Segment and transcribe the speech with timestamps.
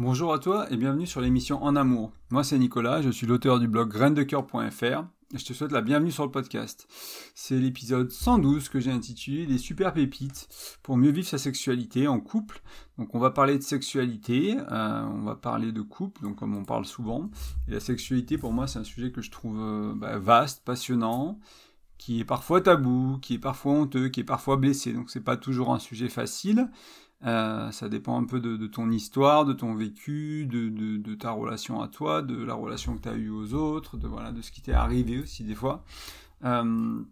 [0.00, 2.10] Bonjour à toi et bienvenue sur l'émission En Amour.
[2.30, 6.10] Moi c'est Nicolas, je suis l'auteur du blog graindecoeur.fr et je te souhaite la bienvenue
[6.10, 6.88] sur le podcast.
[7.34, 10.48] C'est l'épisode 112 que j'ai intitulé Les super pépites
[10.82, 12.62] pour mieux vivre sa sexualité en couple.
[12.96, 16.64] Donc on va parler de sexualité, euh, on va parler de couple, donc comme on
[16.64, 17.28] parle souvent.
[17.68, 21.38] Et la sexualité pour moi c'est un sujet que je trouve euh, bah, vaste, passionnant
[21.98, 24.94] qui est parfois tabou, qui est parfois honteux, qui est parfois blessé.
[24.94, 26.70] Donc c'est pas toujours un sujet facile.
[27.26, 31.88] Euh, ça dépend un peu de, ton histoire, de ton vécu, de, ta relation à
[31.88, 35.18] toi, de la relation que tu as eue aux autres, de, ce qui t'est arrivé
[35.18, 35.84] aussi des fois.
[36.44, 37.02] Euh,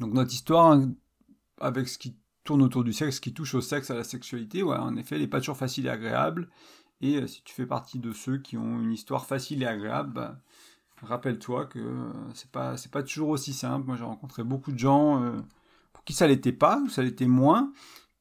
[0.00, 0.92] donc notre histoire, hein,
[1.60, 4.62] avec ce qui tourne autour du sexe, ce qui touche au sexe, à la sexualité,
[4.62, 6.48] ouais, en effet, elle n'est pas toujours facile et agréable.
[7.00, 10.12] Et euh, si tu fais partie de ceux qui ont une histoire facile et agréable,
[10.12, 10.40] bah,
[11.02, 13.86] rappelle-toi que c'est pas pas toujours aussi simple.
[13.86, 15.22] Moi, j'ai rencontré beaucoup de gens
[15.92, 17.72] pour qui ça l'était pas ou ça l'était moins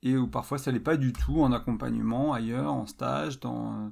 [0.06, 3.92] et où parfois ça l'est pas du tout en accompagnement ailleurs, en stage, dans,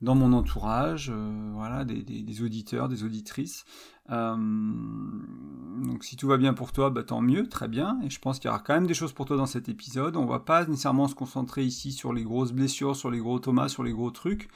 [0.00, 3.64] dans mon entourage, euh, voilà, des, auditeurs, des auditrices.
[4.10, 7.98] Euh, donc si tout va bien pour toi, bah, tant mieux, très bien.
[8.04, 10.16] Et je pense qu'il y aura quand même des choses pour toi dans cet épisode.
[10.16, 13.68] On va pas nécessairement se concentrer ici sur les grosses blessures, sur les gros tomas,
[13.68, 14.48] sur les gros trucs.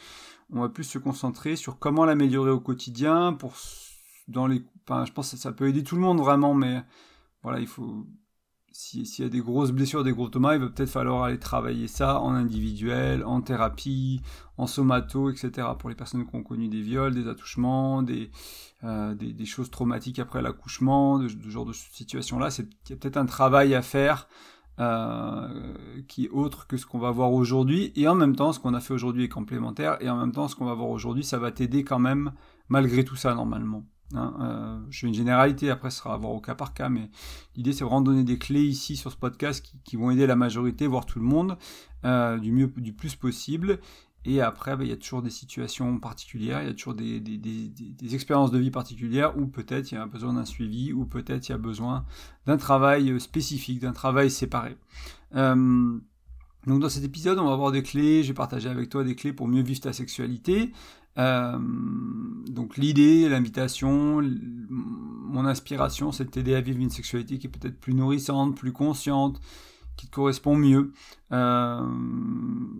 [0.52, 3.32] On va plus se concentrer sur comment l'améliorer au quotidien.
[3.32, 3.54] Pour
[4.28, 6.82] dans les, enfin, je pense que ça peut aider tout le monde vraiment, mais
[7.42, 8.06] voilà, il faut
[8.76, 11.88] s'il y a des grosses blessures, des gros tomas, il va peut-être falloir aller travailler
[11.88, 14.20] ça en individuel, en thérapie,
[14.58, 15.68] en somato, etc.
[15.78, 18.30] Pour les personnes qui ont connu des viols, des attouchements, des,
[18.84, 19.14] euh,
[19.46, 23.74] choses traumatiques après l'accouchement, de, ce genre de situation-là, il y a peut-être un travail
[23.74, 24.28] à faire
[24.78, 25.74] euh,
[26.06, 27.92] qui est autre que ce qu'on va voir aujourd'hui.
[27.96, 29.96] Et en même temps, ce qu'on a fait aujourd'hui est complémentaire.
[30.02, 32.32] Et en même temps, ce qu'on va voir aujourd'hui, ça va t'aider quand même,
[32.68, 33.84] malgré tout ça, normalement.
[34.14, 36.88] Hein, euh, je fais une généralité, après ce sera à voir au cas par cas,
[36.88, 37.10] mais
[37.56, 40.36] l'idée c'est vraiment de donner des clés ici sur ce podcast qui, vont aider la
[40.36, 41.58] majorité, voire tout le monde,
[42.04, 43.80] euh, du mieux, du plus possible.
[44.28, 47.20] Et après, bah, il y a toujours des situations particulières, il y a toujours des,
[47.20, 51.48] des, expériences de vie particulières où peut-être il y a besoin d'un suivi, ou peut-être
[51.48, 52.04] il y a besoin
[52.44, 54.76] d'un travail euh, spécifique, d'un travail séparé.
[55.32, 56.00] donc
[56.66, 59.46] dans cet épisode, on va voir des clés, j'ai partagé avec toi des clés pour
[59.46, 60.72] mieux vivre ta sexualité.
[61.18, 61.58] Euh,
[62.48, 64.22] donc l'idée, l'invitation,
[64.70, 68.72] mon inspiration, c'est de t'aider à vivre une sexualité qui est peut-être plus nourrissante, plus
[68.72, 69.40] consciente,
[69.96, 70.92] qui te correspond mieux.
[71.32, 71.80] Euh,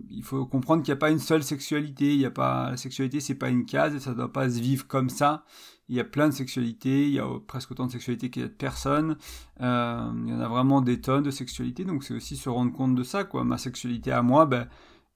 [0.09, 2.13] il faut comprendre qu'il n'y a pas une seule sexualité.
[2.13, 4.59] Il y a pas la sexualité, c'est pas une case et ça doit pas se
[4.59, 5.43] vivre comme ça.
[5.89, 7.07] Il y a plein de sexualités.
[7.07, 9.17] Il y a presque autant de sexualités qu'il y a de personnes.
[9.61, 11.85] Euh, il y en a vraiment des tonnes de sexualités.
[11.85, 13.27] Donc c'est aussi se rendre compte de ça.
[13.33, 14.67] Ma sexualité à moi, ben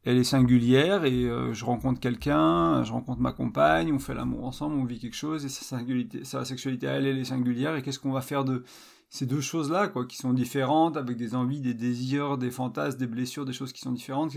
[0.04, 4.46] elle est singulière et euh, je rencontre quelqu'un, je rencontre ma compagne, on fait l'amour
[4.46, 8.00] ensemble, on vit quelque chose et sa, singularité, sexualité elle, elle est singulière et qu'est-ce
[8.00, 8.64] qu'on va faire de
[9.10, 13.08] ces deux choses-là, quoi, qui sont différentes, avec des envies, des désirs, des fantasmes, des
[13.08, 14.32] blessures, des choses qui sont différentes,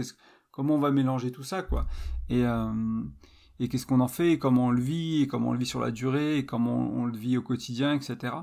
[0.50, 1.86] comment on va mélanger tout ça, quoi.
[2.28, 2.72] Et, euh,
[3.70, 6.44] qu'est-ce qu'on en fait, comment on le vit, comment on le vit sur la durée,
[6.44, 8.34] comment on, le vit au quotidien, etc.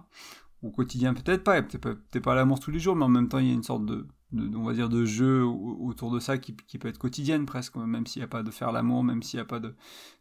[0.64, 3.48] Au quotidien peut-être pas, peut-être pas l'amour tous les jours, mais en même temps il
[3.48, 6.88] y a une sorte de on va dire de jeu autour de ça qui, peut
[6.88, 9.46] être quotidienne presque, même s'il n'y a pas de faire l'amour, même s'il n'y a
[9.46, 9.76] pas de,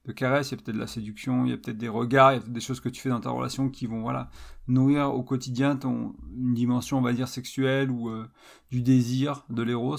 [0.07, 2.33] de caresse, il y a peut-être de la séduction, il y a peut-être des regards,
[2.33, 4.31] il y a des choses que tu fais dans ta relation qui vont voilà
[4.69, 8.27] nourrir au quotidien ton une dimension on va dire sexuelle ou euh,
[8.71, 9.97] du désir, de l'éros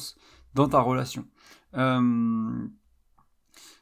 [0.56, 1.26] dans ta relation.
[1.76, 2.68] Euh,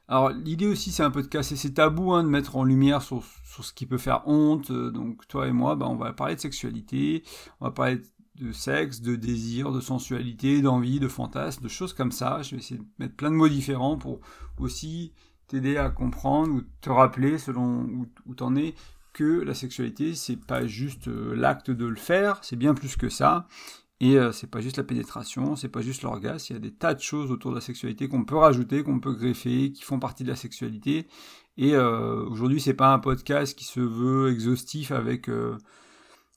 [0.07, 3.01] alors l'idée aussi c'est un peu de casser ces tabous, hein, de mettre en lumière
[3.01, 4.71] sur, ce qui peut faire honte.
[4.71, 7.23] Donc toi et moi, bah, on va parler de sexualité,
[7.59, 8.05] on va parler de
[8.39, 12.41] de sexe, de désir, de sensualité, d'envie, de fantasme, de choses comme ça.
[12.41, 14.19] Je vais essayer de mettre plein de mots différents pour
[14.57, 15.13] aussi
[15.47, 18.75] t'aider à comprendre ou te rappeler selon où, t'en es
[19.13, 23.09] que la sexualité c'est pas juste euh, l'acte de le faire, c'est bien plus que
[23.09, 23.47] ça.
[24.01, 26.73] Et euh, c'est pas juste la pénétration, c'est pas juste l'orgasme, il y a des
[26.73, 29.99] tas de choses autour de la sexualité qu'on peut rajouter, qu'on peut greffer, qui font
[29.99, 31.07] partie de la sexualité.
[31.57, 35.29] Et euh, aujourd'hui, c'est pas un podcast qui se veut exhaustif avec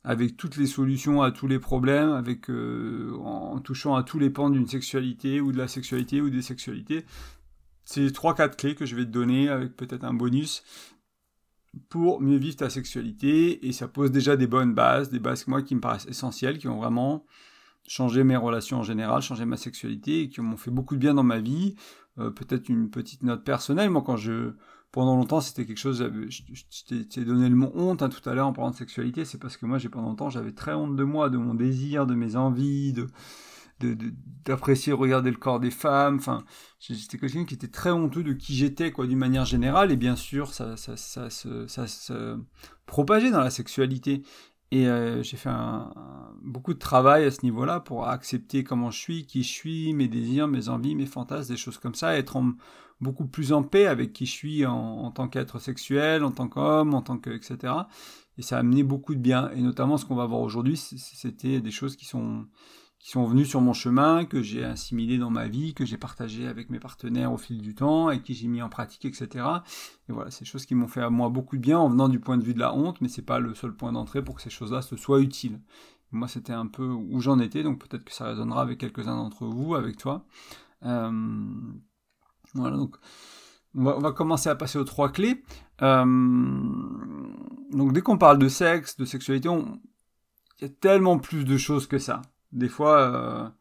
[0.04, 4.30] avec toutes les solutions à tous les problèmes, avec euh, en touchant à tous les
[4.30, 7.04] pans d'une sexualité ou de la sexualité ou des sexualités.
[7.84, 10.62] C'est trois quatre clés que je vais te donner avec peut-être un bonus
[11.88, 15.62] pour mieux vivre ta sexualité et ça pose déjà des bonnes bases, des bases moi
[15.62, 17.24] qui me paraissent essentielles, qui ont vraiment
[17.86, 21.15] changé mes relations en général, changé ma sexualité et qui m'ont fait beaucoup de bien
[21.15, 21.77] dans ma vie.
[22.18, 24.53] Euh, peut-être une petite note personnelle, moi quand je
[24.92, 26.06] pendant longtemps, c'était quelque chose.
[26.28, 29.24] Je, t'ai donné le mot honte hein, tout à l'heure en parlant de sexualité.
[29.24, 32.06] C'est parce que moi, j'ai pendant longtemps, j'avais très honte de moi, de mon désir,
[32.06, 33.06] de mes envies, de
[34.44, 36.44] d'apprécier regarder le corps des femmes enfin
[36.78, 40.15] j'étais quelqu'un qui était très honteux de qui j'étais quoi d'une manière générale et bien
[40.15, 40.97] sûr ça ça,
[41.30, 42.39] se
[42.86, 44.22] propageait dans la sexualité
[44.72, 45.50] et euh, j'ai fait
[46.41, 50.09] beaucoup de travail à ce niveau-là pour accepter comment je suis, qui je suis, mes
[50.09, 52.54] désirs, mes envies, mes fantasmes, des choses comme ça, être en,
[53.03, 56.95] beaucoup plus en paix avec qui je suis en, tant qu'être sexuel, en tant qu'homme,
[56.95, 57.75] en tant que etc.
[58.39, 59.51] Et ça a amené beaucoup de bien.
[59.51, 62.47] Et notamment ce qu'on va voir aujourd'hui, c'était des choses qui sont
[62.99, 66.47] qui sont venues sur mon chemin, que j'ai assimilé dans ma vie, que j'ai partagé
[66.47, 69.45] avec mes partenaires au fil du temps, et qui j'ai mis en pratique, etc.
[70.09, 72.21] Et voilà, des choses qui m'ont fait à moi beaucoup de bien en venant du
[72.21, 74.43] point de vue de la honte, mais c'est pas le seul point d'entrée pour que
[74.43, 75.59] ces choses-là se soient utiles.
[76.13, 79.47] Moi, c'était un peu où j'en étais, donc peut-être que ça résonnera avec quelques-uns d'entre
[79.47, 80.25] vous, avec toi.
[80.84, 81.51] Euh,
[82.54, 82.97] voilà, donc
[83.75, 85.43] on va, commencer à passer aux trois clés.
[85.81, 86.04] Euh,
[87.71, 91.87] donc dès qu'on parle de sexe, de sexualité, il y a tellement plus de choses
[91.87, 92.22] que ça.
[92.53, 93.54] Des fois,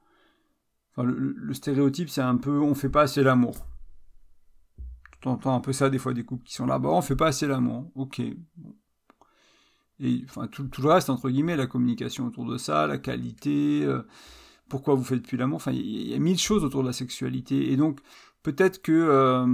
[0.98, 3.56] euh, le, stéréotype, c'est un peu on fait pas assez l'amour.
[5.22, 7.28] Tu entends un peu ça des fois des couples qui sont là-bas, on fait pas
[7.28, 7.90] assez l'amour.
[7.96, 8.22] Ok.
[10.04, 14.02] Et enfin tout, le reste entre guillemets, la communication autour de ça, la qualité, euh,
[14.68, 15.58] pourquoi vous faites plus l'amour.
[15.58, 17.72] Enfin, il y, a mille choses autour de la sexualité.
[17.72, 18.00] Et donc
[18.44, 19.46] peut-être que euh,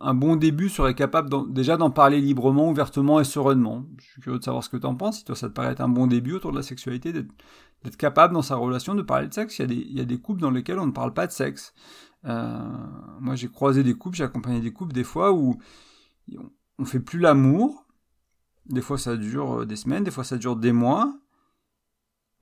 [0.00, 3.84] un bon début serait capable déjà d'en parler librement, ouvertement et sereinement.
[3.98, 5.18] Je suis curieux de savoir ce que tu en penses.
[5.18, 8.34] Si toi ça te paraît être un bon début autour de la sexualité, d'être capable
[8.34, 9.58] dans sa relation de parler de sexe.
[9.58, 11.72] Il y, a des, couples dans lesquels on ne parle pas de sexe.
[12.26, 12.68] Euh,
[13.20, 15.58] moi j'ai croisé des couples, j'ai accompagné des couples des fois où
[16.78, 17.86] on fait plus l'amour.
[18.66, 21.16] Des fois ça dure euh, des semaines, des fois ça dure des mois.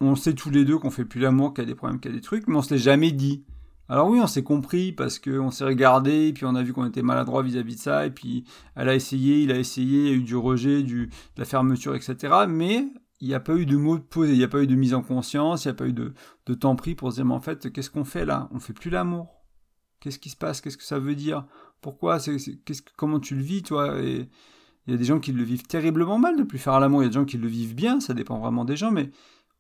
[0.01, 2.11] On sait tous les deux qu'on fait plus l'amour, qu'il y a des problèmes, qu'il
[2.11, 3.45] y a des trucs, mais on se l'est jamais dit.
[3.89, 6.87] Alors oui, on s'est compris parce qu'on s'est regardé, et puis on a vu qu'on
[6.87, 8.45] était maladroit vis-à-vis de ça, et puis
[8.75, 11.95] elle a essayé, il a essayé, il y a eu du rejet, de la fermeture,
[11.95, 12.45] etc.
[12.47, 12.87] Mais
[13.21, 14.93] il n'y a pas eu de mots posés, il n'y a pas eu de mise
[14.93, 16.13] en conscience, il n'y a pas eu de,
[16.47, 18.49] de, temps pris pour se dire, mais en fait, qu'est-ce qu'on fait là?
[18.53, 19.43] On fait plus l'amour.
[20.01, 20.61] Qu'est-ce qui se passe?
[20.61, 21.47] Qu'est-ce que ça veut dire?
[21.81, 22.19] Pourquoi?
[22.97, 23.97] Comment tu le vis, toi?
[24.01, 27.07] Il y a des gens qui le vivent terriblement mal de plus faire l'amour, il
[27.07, 29.11] y a des gens qui le vivent bien, ça dépend vraiment des gens, mais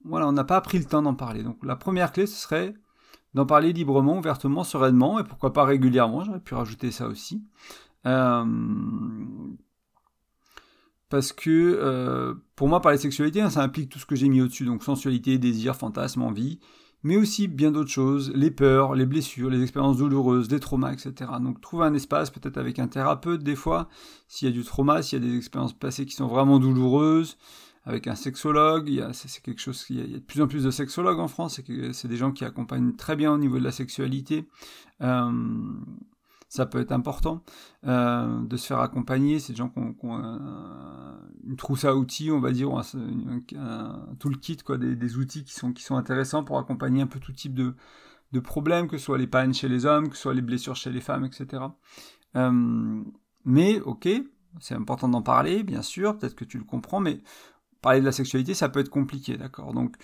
[0.04, 1.42] voilà, on n'a pas pris le temps d'en parler.
[1.42, 2.74] Donc la première clé, ce serait
[3.34, 7.42] d'en parler librement, ouvertement, sereinement, et pourquoi pas régulièrement, j'aurais pu rajouter ça aussi.
[8.06, 8.44] Euh,
[11.08, 14.40] parce que euh, pour moi, parler sexualité, hein, ça implique tout ce que j'ai mis
[14.40, 16.58] au-dessus, donc sensualité, désir, fantasme, envie,
[17.02, 21.30] mais aussi bien d'autres choses, les peurs, les blessures, les expériences douloureuses, les traumas, etc.
[21.40, 23.88] Donc trouver un espace, peut-être avec un thérapeute des fois,
[24.26, 27.38] s'il y a du trauma, s'il y a des expériences passées qui sont vraiment douloureuses,
[27.88, 28.90] avec un sexologue.
[29.12, 29.86] c'est, quelque chose.
[29.90, 31.60] A, il y, a, de plus en plus de sexologues en France.
[31.92, 34.46] C'est, des gens qui accompagnent très bien au niveau de la sexualité.
[35.00, 35.32] Euh,
[36.50, 37.44] ça peut être important
[37.86, 39.38] euh, de se faire accompagner.
[39.40, 39.94] C'est des gens qui ont,
[41.44, 42.68] une trousse à outils, on va dire,
[43.56, 47.32] un, toolkit, quoi, des, outils qui sont, qui sont intéressants pour accompagner un peu tout
[47.32, 47.74] type de,
[48.32, 50.76] de problèmes, que ce soit les pannes chez les hommes, que ce soit les blessures
[50.76, 51.62] chez les femmes, etc.
[52.36, 53.02] Euh,
[53.46, 54.08] mais, ok,
[54.60, 57.22] c'est important d'en parler, bien sûr, peut-être que tu le comprends, mais
[57.80, 59.96] parler de la sexualité, ça peut être compliqué, d'accord Donc,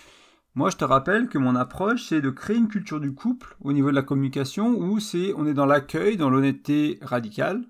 [0.55, 3.73] moi, je te rappelle que mon approche, c'est de créer une culture du couple au
[3.73, 7.65] niveau de la communication où c'est, on est dans l'accueil, dans l'honnêteté radicale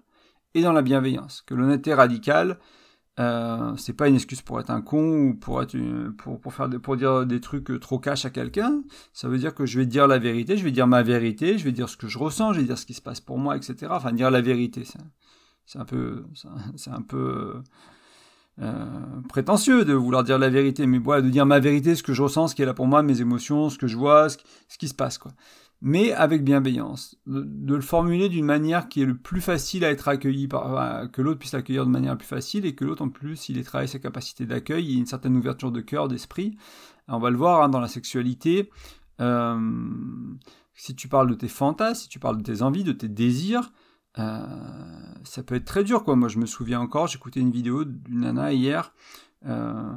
[0.54, 1.42] et dans la bienveillance.
[1.48, 2.60] Que l'honnêteté radicale,
[3.20, 5.76] euh, c'est pas une excuse pour être un con ou pour être
[6.52, 8.84] faire pour dire des trucs trop cash à quelqu'un.
[9.14, 11.64] Ça veut dire que je vais dire la vérité, je vais dire ma vérité, je
[11.64, 13.58] vais dire ce que je ressens, je vais dire ce qui se passe pour moi,
[13.58, 13.88] etc.
[13.90, 14.84] Enfin, dire la vérité,
[15.66, 16.26] c'est un peu,
[16.76, 17.64] c'est un peu
[18.62, 18.86] euh,
[19.28, 22.22] prétentieux de vouloir dire la vérité, mais voilà, de dire ma vérité, ce que je
[22.22, 24.38] ressens, ce qui est là pour moi, mes émotions, ce que je vois, ce,
[24.78, 25.32] qui se passe, quoi.
[25.82, 30.08] Mais avec bienveillance, de, le formuler d'une manière qui est le plus facile à être
[30.08, 33.50] accueilli, par, que l'autre puisse l'accueillir de manière plus facile et que l'autre en plus,
[33.50, 36.58] il ait travaillé sa capacité d'accueil, il une certaine ouverture de cœur, d'esprit.
[37.08, 38.70] On va le voir hein, dans la sexualité.
[39.20, 39.60] Euh,
[40.74, 43.72] si tu parles de tes fantasmes, si tu parles de tes envies, de tes désirs,
[44.18, 44.46] euh,
[45.24, 46.16] ça peut être très dur, quoi.
[46.16, 48.94] Moi, je me souviens encore, j'écoutais une vidéo d'une nana hier
[49.46, 49.94] euh,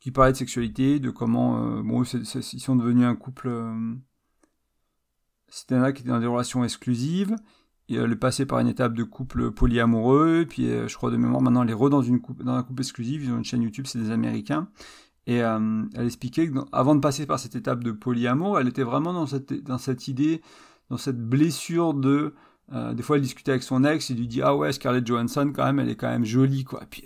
[0.00, 3.50] qui parlait de sexualité, de comment, euh, bon, ils sont devenus un couple.
[5.48, 7.34] C'était un nana qui était dans des relations exclusives.
[7.90, 11.40] Et elle est passée par une étape de couple polyamoureux, puis je crois de mémoire,
[11.40, 13.62] maintenant elle est re dans, une couple, dans un couple exclusif, ils ont une chaîne
[13.62, 14.68] YouTube, c'est des Américains.
[15.26, 19.14] Et elle expliquait que avant de passer par cette étape de polyamour, elle était vraiment
[19.14, 20.42] dans cette, dans cette idée,
[20.90, 22.34] dans cette blessure de
[22.72, 25.52] euh, des fois, elle discutait avec son ex, il lui dit ah ouais Scarlett Johansson
[25.54, 26.82] quand même, elle est quand même jolie quoi.
[26.90, 27.04] Puis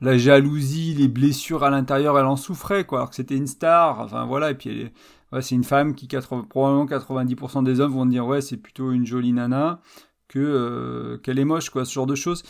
[0.00, 2.98] la jalousie, les blessures à l'intérieur, elle en souffrait quoi.
[2.98, 4.50] Alors que c'était une star, enfin voilà.
[4.50, 4.90] Et puis
[5.32, 8.92] ouais, c'est une femme qui 80, probablement 90% des hommes vont dire ouais c'est plutôt
[8.92, 9.80] une jolie nana
[10.28, 12.42] que euh, qu'elle est moche quoi, ce genre de choses.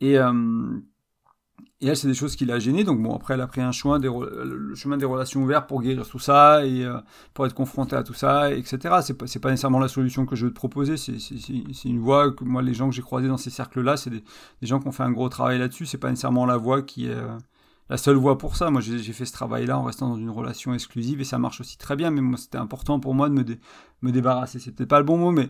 [0.00, 0.32] Et euh,
[1.82, 2.84] et elle, c'est des choses qui l'a gênée.
[2.84, 6.06] Donc bon, après, elle a pris un chemin, le chemin des relations ouvertes pour guérir
[6.06, 6.98] tout ça et euh,
[7.32, 8.96] pour être confrontée à tout ça, etc.
[9.02, 10.98] C'est pas, pas nécessairement la solution que je veux te proposer.
[10.98, 14.22] C'est une voie que moi, les gens que j'ai croisés dans ces cercles-là, c'est des,
[14.62, 15.86] gens qui ont fait un gros travail là-dessus.
[15.86, 17.38] C'est pas nécessairement la voie qui est euh,
[17.88, 18.70] la seule voie pour ça.
[18.70, 21.78] Moi, j'ai fait ce travail-là en restant dans une relation exclusive et ça marche aussi
[21.78, 22.10] très bien.
[22.10, 23.44] Mais moi, c'était important pour moi de me,
[24.02, 24.58] me débarrasser.
[24.58, 25.48] C'est peut-être pas le bon mot, mais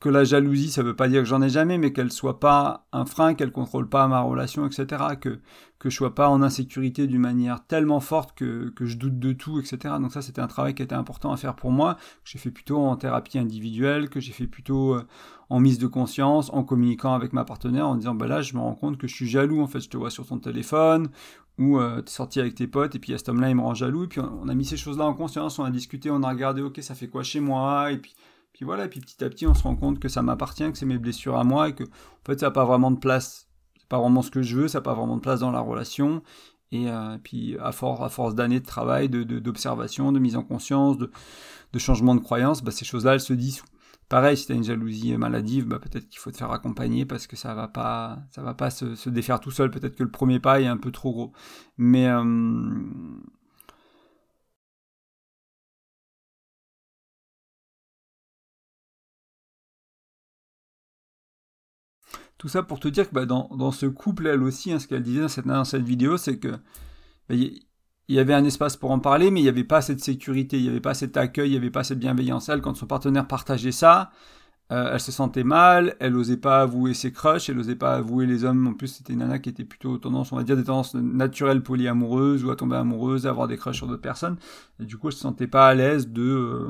[0.00, 2.86] que la jalousie, ça veut pas dire que j'en ai jamais, mais qu'elle soit pas
[2.92, 5.02] un frein, qu'elle contrôle pas ma relation, etc.
[5.18, 5.40] Que,
[5.78, 9.32] que je sois pas en insécurité d'une manière tellement forte que, que je doute de
[9.32, 9.94] tout, etc.
[10.00, 12.50] Donc ça, c'était un travail qui était important à faire pour moi, que j'ai fait
[12.50, 15.06] plutôt en thérapie individuelle, que j'ai fait plutôt euh,
[15.48, 18.60] en mise de conscience, en communiquant avec ma partenaire, en disant, bah là, je me
[18.60, 21.08] rends compte que je suis jaloux, en fait, je te vois sur ton téléphone,
[21.58, 23.62] ou euh, tu es sorti avec tes potes, et puis à cet homme-là, il me
[23.62, 26.10] rend jaloux, et puis on, on a mis ces choses-là en conscience, on a discuté,
[26.10, 28.14] on a regardé, ok, ça fait quoi chez moi, et puis
[28.54, 30.86] puis voilà, puis petit à petit, on se rend compte que ça m'appartient, que c'est
[30.86, 33.48] mes blessures à moi, et que en fait, ça n'a pas vraiment de place.
[33.76, 35.60] C'est pas vraiment ce que je veux, ça n'a pas vraiment de place dans la
[35.60, 36.22] relation.
[36.70, 41.10] Et euh, puis, à, force d'années de travail, d'observation, de, de, mise en conscience, de,
[41.72, 43.66] de changement de croyance, bah, ces choses-là, elles se dissouent.
[44.08, 47.26] Pareil, si tu as une jalousie maladive, bah, peut-être qu'il faut te faire accompagner parce
[47.26, 49.72] que ça va pas, ça va pas se, se défaire tout seul.
[49.72, 51.32] Peut-être que le premier pas est un peu trop gros.
[51.76, 52.22] Mais euh,
[62.38, 64.88] Tout ça pour te dire que bah, dans, dans, ce couple, elle aussi, hein, ce
[64.88, 66.48] qu'elle disait dans cette, dans cette vidéo, c'est que
[67.28, 67.34] bah,
[68.08, 70.58] il y avait un espace pour en parler, mais il n'y avait pas cette sécurité,
[70.58, 72.48] il n'y avait pas cet accueil, il n'y avait pas cette bienveillance.
[72.48, 74.10] Elle, quand son partenaire partageait ça,
[74.72, 78.26] euh, elle se sentait mal, elle n'osait pas avouer ses crushs, elle n'osait pas avouer
[78.26, 78.66] les hommes.
[78.66, 81.62] En plus, c'était une nana qui était plutôt tendance, on va dire, des tendances naturelles
[81.62, 84.36] polyamoureuses ou à tomber amoureuse, à avoir des crushs sur d'autres personnes.
[84.80, 86.68] Du coup, elle se sentait pas à l'aise de euh,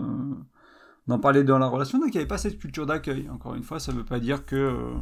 [1.06, 1.98] d'en parler dans la relation.
[1.98, 3.28] Donc, il n'y avait pas cette culture d'accueil.
[3.32, 4.94] Encore une fois, ça ne veut pas dire que euh,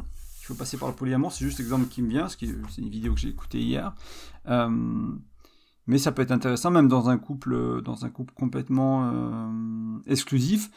[0.43, 3.13] il faut passer par le polyamour, c'est juste l'exemple qui me vient, c'est une vidéo
[3.13, 3.95] que j'ai écoutée hier.
[4.49, 4.69] Euh,
[5.87, 10.69] mais ça peut être intéressant, même dans un couple, dans un couple complètement euh, exclusif.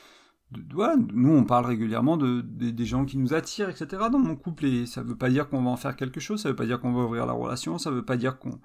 [0.52, 4.04] Nous, on parle régulièrement de, des gens qui nous attirent, etc.
[4.12, 6.42] dans mon couple, et ça ne veut pas dire qu'on va en faire quelque chose,
[6.42, 8.38] ça ne veut pas dire qu'on va ouvrir la relation, ça ne veut pas dire
[8.38, 8.60] qu'on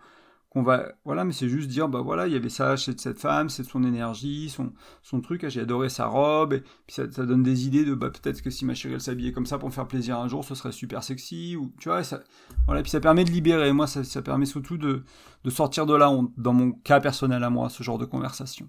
[0.52, 3.20] qu'on va voilà mais c'est juste dire bah voilà il y avait ça chez cette
[3.20, 7.26] femme c'est son énergie son son truc j'ai adoré sa robe et puis ça, ça,
[7.26, 9.70] donne des idées de bah peut-être que si ma chérie elle s'habillait comme ça pour
[9.70, 12.22] me faire plaisir un jour ce serait super sexy ou tu vois ça
[12.66, 15.04] voilà puis ça permet de libérer moi ça, ça permet surtout de
[15.44, 18.68] de sortir de la honte dans mon cas personnel à moi ce genre de conversation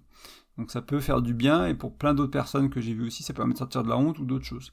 [0.58, 3.22] donc ça peut faire du bien et pour plein d'autres personnes que j'ai vues aussi,
[3.22, 4.72] ça permet de sortir de la honte ou d'autres choses.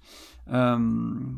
[0.49, 0.77] Euh,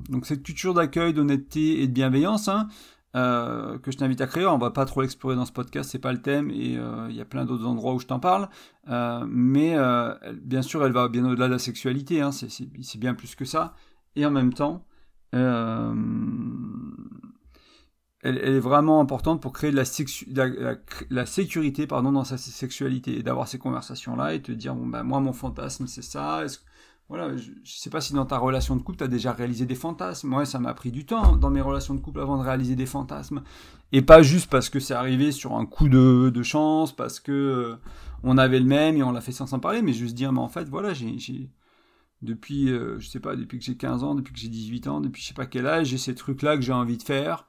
[0.09, 2.67] donc cette culture d'accueil, d'honnêteté et de bienveillance, hein,
[3.13, 4.45] euh, que je t'invite à créer.
[4.45, 7.15] On va pas trop l'explorer dans ce podcast, c'est pas le thème, et euh, il
[7.15, 8.49] y a plein d'autres endroits où je t'en parle.
[8.89, 9.75] Euh, mais
[10.41, 13.75] bien sûr, elle va bien au-delà de la sexualité, hein, c'est bien plus que ça.
[14.15, 14.85] Et en même temps,
[15.33, 15.97] elle,
[18.23, 23.57] est vraiment importante pour créer de la, sécurité pardon, dans sa sexualité, et d'avoir ces
[23.57, 26.45] conversations-là, et te dire, bon, ben, moi, mon fantasme, c'est ça.
[26.45, 26.59] Est-ce
[27.11, 29.75] voilà, je, ne sais pas si dans ta relation de couple, tu déjà réalisé des
[29.75, 30.29] fantasmes.
[30.29, 32.85] Moi, ça m'a pris du temps dans mes relations de couple avant de réaliser des
[32.85, 33.43] fantasmes.
[33.91, 37.75] Et pas juste parce que c'est arrivé sur un coup de, chance, parce que euh,
[38.23, 40.39] on avait le même et on l'a fait sans s'en parler, mais juste dire, mais
[40.39, 41.49] en fait, voilà, j'ai,
[42.21, 45.01] depuis, euh, je sais pas, depuis que j'ai 15 ans, depuis que j'ai 18 ans,
[45.01, 47.45] depuis je sais pas quel âge, j'ai ces trucs-là que j'ai envie de faire.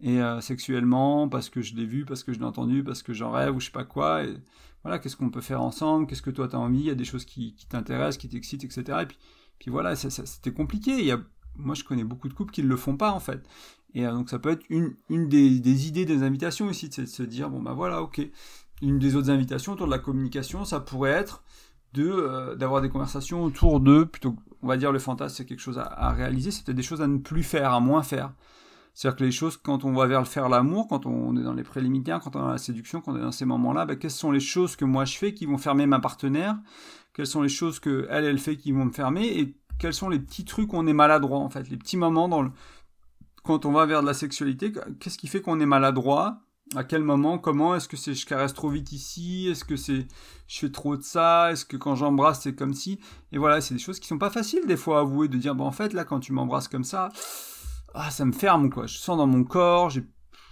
[0.00, 3.12] Et euh, sexuellement, parce que je l'ai vu, parce que je l'ai entendu, parce que
[3.12, 4.22] j'en rêve, ou je sais pas quoi.
[4.82, 6.94] Voilà, qu'est-ce qu'on peut faire ensemble, qu'est-ce que toi tu as envie, il y a
[6.94, 8.98] des choses qui, qui t'intéressent, qui t'excitent, etc.
[9.02, 9.18] Et puis,
[9.58, 10.98] puis voilà, c'était compliqué.
[10.98, 11.20] Il y a,
[11.56, 13.46] moi, je connais beaucoup de couples qui ne le font pas, en fait.
[13.94, 17.06] Et euh, donc, ça peut être une, une des, des, idées des invitations aussi, de
[17.06, 18.20] se dire, bon, bah voilà, ok.
[18.80, 21.44] Une des autres invitations autour de la communication, ça pourrait être
[21.92, 25.60] de euh, d'avoir des conversations autour de, plutôt, on va dire, le fantasme, c'est quelque
[25.60, 28.32] chose à, à réaliser, c'est peut-être des choses à ne plus faire, à moins faire.
[28.94, 31.54] C'est-à-dire que les choses, quand on va vers le faire l'amour, quand on est dans
[31.54, 33.96] les préliminaires, quand on est dans la séduction, quand on est dans ces moments-là, bah,
[33.96, 36.58] quelles sont les choses que moi je fais qui vont fermer ma partenaire?
[37.14, 39.26] Quelles sont les choses que elle, elle fait qui vont me fermer?
[39.38, 41.68] Et quels sont les petits trucs où on est maladroit, en fait?
[41.70, 42.50] Les petits moments dans
[43.44, 46.42] quand on va vers de la sexualité, qu'est-ce qui fait qu'on est maladroit?
[46.76, 50.06] À quel moment, comment, est-ce que c'est je caresse trop vite ici, est-ce que c'est
[50.46, 53.00] je fais trop de ça, est-ce que quand j'embrasse c'est comme si,
[53.32, 55.60] et voilà, c'est des choses qui sont pas faciles des fois à avouer, de dire,
[55.60, 57.10] en fait là quand tu m'embrasses comme ça,
[57.94, 58.86] ah, ça me ferme, quoi.
[58.86, 60.04] Je sens dans mon corps, j'ai,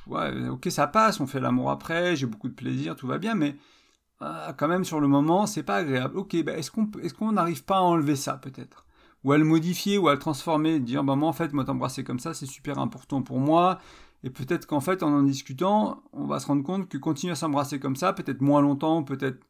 [0.09, 3.57] ok, ça passe, on fait l'amour après, j'ai beaucoup de plaisir, tout va bien, mais
[4.21, 6.17] ah, quand même sur le moment, c'est pas agréable.
[6.19, 8.87] Ok, bah, est-ce qu'on est-ce qu'on n'arrive pas à enlever ça peut-être?
[9.25, 12.05] Ou à le modifier, ou à le transformer, dire, bah, moi, en fait, moi, t'embrasser
[12.05, 13.79] comme ça, c'est super important pour moi.
[14.25, 17.37] Et peut-être qu'en fait, en en discutant, on va se rendre compte que continuer à
[17.37, 19.41] s'embrasser comme ça, peut-être moins longtemps, peut-être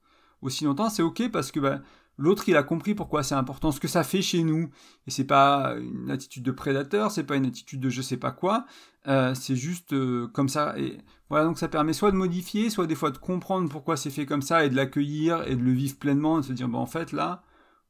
[0.42, 1.80] aussi longtemps, c'est ok parce que bah,
[2.20, 4.68] L'autre, il a compris pourquoi c'est important, ce que ça fait chez nous.
[5.06, 8.30] Et c'est pas une attitude de prédateur, c'est pas une attitude de je sais pas
[8.30, 8.66] quoi.
[9.08, 10.78] Euh, c'est juste euh, comme ça.
[10.78, 10.98] Et
[11.30, 14.26] voilà, donc ça permet soit de modifier, soit des fois de comprendre pourquoi c'est fait
[14.26, 16.78] comme ça et de l'accueillir et de le vivre pleinement et de se dire, bon,
[16.78, 17.42] en fait, là,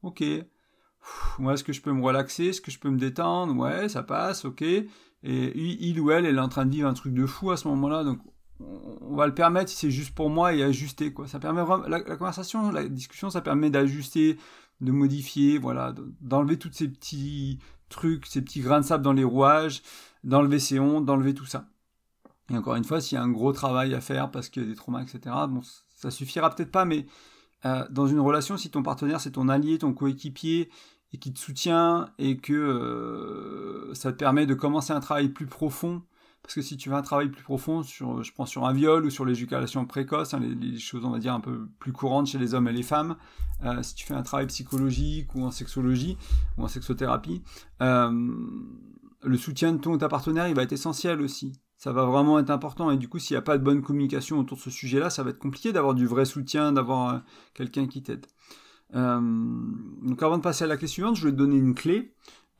[0.04, 0.22] ok.
[1.40, 2.46] Moi, est-ce que je peux me relaxer?
[2.46, 3.56] Est-ce que je peux me détendre?
[3.56, 4.62] Ouais, ça passe, ok.
[4.62, 4.86] Et
[5.24, 7.66] il ou elle, elle est en train de vivre un truc de fou à ce
[7.66, 8.20] moment-là, donc
[9.00, 11.26] on va le permettre si c'est juste pour moi et ajuster quoi.
[11.26, 14.38] Ça permet la, conversation, la discussion, ça permet d'ajuster,
[14.80, 19.24] de modifier, voilà, d'enlever toutes ces petits trucs, ces petits grains de sable dans les
[19.24, 19.82] rouages,
[20.24, 21.66] d'enlever ces ondes, d'enlever tout ça.
[22.50, 24.66] Et encore une fois, s'il y a un gros travail à faire parce qu'il y
[24.66, 25.60] a des traumas, etc., bon,
[25.94, 27.06] ça suffira peut-être pas, mais
[27.64, 30.70] euh, dans une relation, si ton partenaire c'est ton allié, ton coéquipier,
[31.12, 35.46] et qui te soutient, et que euh, ça te permet de commencer un travail plus
[35.46, 36.02] profond,
[36.42, 39.04] parce que si tu veux un travail plus profond, sur, je prends sur un viol
[39.04, 42.38] ou sur l'éducation précoce, hein, les, choses on va dire un peu plus courantes chez
[42.38, 43.16] les hommes et les femmes,
[43.64, 46.16] euh, si tu fais un travail psychologique ou en sexologie
[46.58, 47.42] ou en sexothérapie,
[47.80, 52.50] le soutien de ton ta partenaire il va être essentiel aussi ça va vraiment être
[52.50, 52.90] important.
[52.90, 55.22] Et du coup, s'il n'y a pas de bonne communication autour de ce sujet-là, ça
[55.22, 57.18] va être compliqué d'avoir du vrai soutien, d'avoir euh,
[57.54, 58.26] quelqu'un qui t'aide.
[58.94, 59.18] Euh,
[60.02, 62.12] donc avant de passer à la clé suivante, je vais te donner une clé.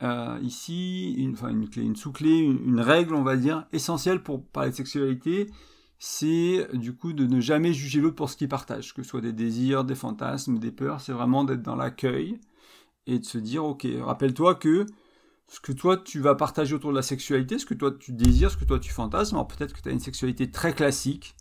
[0.03, 4.43] Euh, ici, une, enfin une clé, une sous-clé, une, règle, on va dire, essentielle pour
[4.43, 5.47] parler de sexualité,
[5.99, 9.21] c'est du coup de ne jamais juger l'autre pour ce qu'il partage, que ce soit
[9.21, 12.39] des désirs, des fantasmes, des peurs, c'est vraiment d'être dans l'accueil
[13.07, 14.85] et de se dire, ok, rappelle-toi que
[15.47, 18.51] ce que toi tu vas partager autour de la sexualité, ce que toi tu désires,
[18.51, 19.35] ce que toi tu fantasmes.
[19.35, 21.35] Alors peut-être que tu as une sexualité très classique.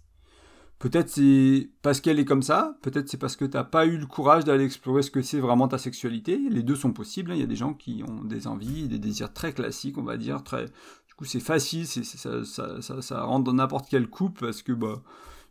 [0.80, 3.99] Peut-être c'est parce qu'elle est comme ça, peut-être c'est parce que tu n'as pas eu
[3.99, 6.40] le courage d'aller explorer ce que c'est vraiment ta sexualité.
[6.49, 7.30] Les deux sont possibles.
[7.30, 7.34] Hein.
[7.34, 10.16] Il y a des gens qui ont des envies, des désirs très classiques, on va
[10.16, 10.42] dire.
[10.42, 10.64] Très...
[10.64, 12.42] Du coup, c'est facile, ça,
[13.02, 15.02] ça, rentre dans n'importe quelle coupe parce que bah,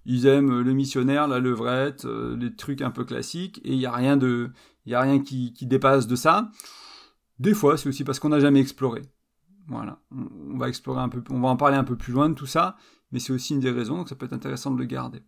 [0.04, 3.86] ils aiment le missionnaire, la levrette, euh, les trucs un peu classiques, et il n'y
[3.86, 4.50] a rien, de,
[4.88, 6.50] rien qui, dépasse de ça.
[7.38, 9.04] Des fois, c'est aussi parce qu'on n'a jamais exploré.
[9.68, 10.68] Voilà, on va
[11.50, 12.76] en parler un peu plus loin de tout ça,
[13.12, 15.24] mais c'est aussi une des raisons, donc ça peut être intéressant de le garder.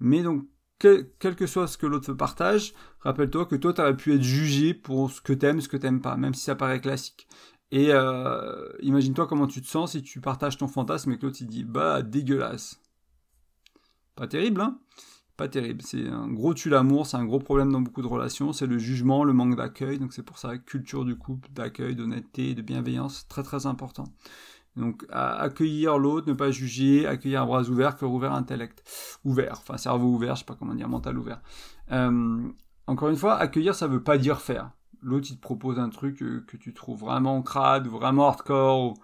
[0.00, 0.46] Mais donc,
[0.78, 4.74] quel, que soit ce que l'autre partage, rappelle-toi que toi, tu aurais pu être jugé
[4.74, 7.26] pour ce que t'aimes, ce que t'aimes pas, même si ça paraît classique.
[7.70, 11.38] Et euh, imagine-toi comment tu te sens si tu partages ton fantasme et que l'autre
[11.40, 12.80] il dit bah dégueulasse.
[14.14, 14.78] Pas terrible, hein?
[15.36, 15.82] Pas terrible.
[15.82, 18.78] C'est un gros tue l'amour, c'est un gros problème dans beaucoup de relations, c'est le
[18.78, 19.98] jugement, le manque d'accueil.
[19.98, 24.04] Donc c'est pour ça culture du couple, d'accueil, d'honnêteté, de bienveillance, très très important.
[24.76, 28.82] Donc accueillir l'autre, ne pas juger, accueillir à bras ouverts, cœur ouvert, intellect
[29.24, 31.40] ouvert, enfin cerveau ouvert, je sais pas comment dire, mental ouvert.
[31.92, 32.48] Euh,
[32.86, 34.70] encore une fois, accueillir, ça veut pas dire faire.
[35.00, 38.94] L'autre, il te propose un truc que, tu trouves vraiment crade, vraiment hardcore,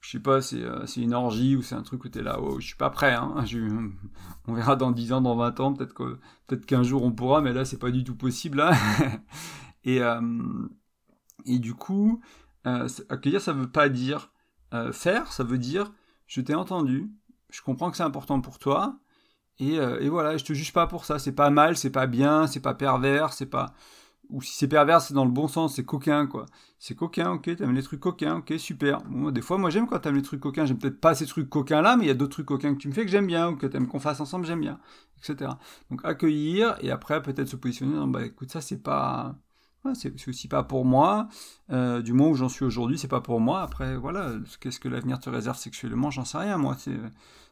[0.00, 2.58] je sais pas, euh, c'est une orgie ou c'est un truc où t'es là, oh,
[2.58, 3.34] je suis pas prêt, hein,
[4.48, 7.64] on verra dans 10 ans, dans 20 ans, peut-être qu'un jour on pourra, mais là
[7.64, 8.60] c'est pas du tout possible.
[8.60, 8.72] Hein.
[9.84, 10.20] et, euh,
[11.44, 12.20] et du coup,
[12.66, 14.31] euh, accueillir, ça veut pas dire
[14.72, 15.92] euh, faire, ça veut dire
[16.26, 17.10] je t'ai entendu,
[17.50, 18.98] je comprends que c'est important pour toi,
[19.58, 22.46] et, et, voilà, je te juge pas pour ça, c'est pas mal, c'est pas bien,
[22.46, 23.74] c'est pas pervers, c'est pas
[24.32, 26.46] ou si c'est pervers, c'est dans le bon sens, c'est coquin, quoi.
[26.78, 29.02] C'est coquin, ok, t'aimes les trucs coquins, ok, super.
[29.30, 30.64] des fois, moi, j'aime quand t'aimes les trucs coquins.
[30.64, 32.88] J'aime peut-être pas ces trucs coquins-là, mais il y a d'autres trucs coquins que tu
[32.88, 34.80] me fais que j'aime bien, ou que t'aimes qu'on fasse ensemble, j'aime bien,
[35.18, 35.52] etc.
[35.90, 39.36] Donc, accueillir, et après, peut-être se positionner dans, bah, écoute, ça, c'est pas...
[39.94, 41.28] c'est aussi pas pour moi.
[41.70, 43.62] Euh, du moment où j'en suis aujourd'hui, c'est pas pour moi.
[43.62, 46.56] Après, voilà, qu'est-ce que l'avenir te réserve sexuellement, j'en sais rien.
[46.56, 46.96] Moi, c'est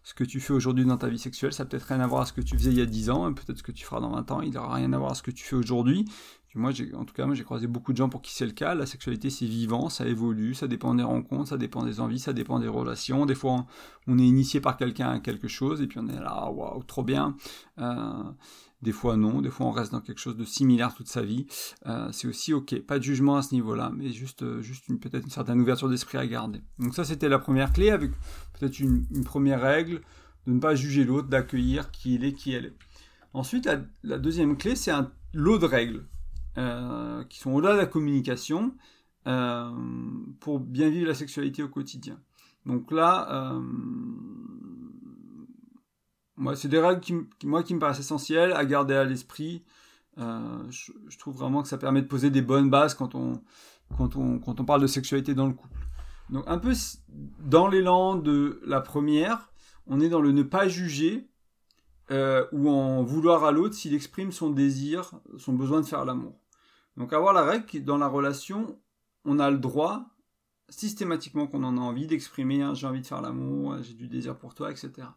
[0.02, 2.26] ce que tu fais aujourd'hui dans ta vie sexuelle, ça peut-être rien à voir à
[2.26, 4.10] ce que tu faisais il y a 10 ans, peut-être ce que tu feras dans
[4.10, 6.06] 20 ans, il n'aura rien à voir à ce que tu fais aujourd'hui.
[6.56, 8.74] Moi, en tout cas, moi, j'ai croisé beaucoup de gens pour qui c'est le cas.
[8.74, 12.32] La sexualité, c'est vivant, ça évolue, ça dépend des rencontres, ça dépend des envies, ça
[12.32, 13.24] dépend des relations.
[13.24, 13.66] Des fois,
[14.08, 17.04] on, est initié par quelqu'un à quelque chose et puis on est là, waouh, trop
[17.04, 17.36] bien.
[17.78, 18.24] Euh,
[18.82, 19.42] des fois, non.
[19.42, 21.46] Des fois, on reste dans quelque chose de similaire toute sa vie.
[21.86, 22.80] Euh, c'est aussi ok.
[22.80, 25.88] Pas de jugement à ce niveau-là, mais juste, euh, juste une, peut-être une certaine ouverture
[25.88, 26.62] d'esprit à garder.
[26.78, 28.10] Donc ça, c'était la première clé avec
[28.58, 30.00] peut-être une, première règle
[30.46, 32.76] de ne pas juger l'autre, d'accueillir qui il est, qui elle est.
[33.34, 33.68] Ensuite,
[34.02, 36.06] la, deuxième clé, c'est un lot de règles.
[36.58, 38.74] Euh, qui sont au-delà de la communication
[40.40, 42.18] pour bien vivre la sexualité au quotidien.
[42.66, 43.52] Donc là,
[46.54, 49.62] c'est des règles qui, moi, qui me paraissent essentielles à garder à l'esprit.
[50.16, 53.40] Je, je, trouve vraiment que ça permet de poser des bonnes bases quand on,
[53.96, 55.78] quand on, quand on parle de sexualité dans le couple.
[56.30, 56.72] Donc un peu
[57.40, 59.50] dans l'élan de la première,
[59.86, 61.28] on est dans le ne pas juger
[62.10, 66.40] euh, ou en vouloir à l'autre s'il exprime son désir, son besoin de faire l'amour.
[66.96, 68.78] Donc avoir la règle dans la relation,
[69.24, 70.06] on a le droit
[70.68, 74.36] systématiquement qu'on en a envie d'exprimer, hein, j'ai envie de faire l'amour, j'ai du désir
[74.36, 75.08] pour toi, etc.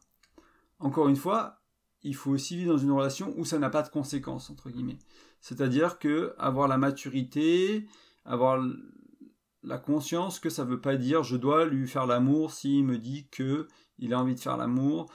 [0.83, 1.61] Encore une fois,
[2.01, 4.99] il faut aussi vivre dans une relation où ça n'a pas de conséquences, entre guillemets.
[5.39, 7.87] C'est-à-dire que avoir la maturité,
[8.25, 8.61] avoir
[9.63, 12.97] la conscience que ça ne veut pas dire je dois lui faire l'amour s'il me
[12.97, 15.09] dit que il a envie de faire l'amour,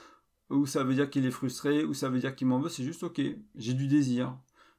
[0.49, 2.83] ou ça veut dire qu'il est frustré, ou ça veut dire qu'il m'en veut, c'est
[2.83, 3.21] juste ok,
[3.53, 4.35] j'ai du désir.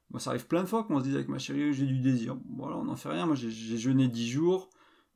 [0.09, 2.35] Moi, ça arrive plein de fois qu'on se dit avec ma chérie, j'ai du désir.
[2.57, 3.25] Voilà, on n'en fait rien.
[3.25, 4.69] Moi, j'ai jeûné 10 jours,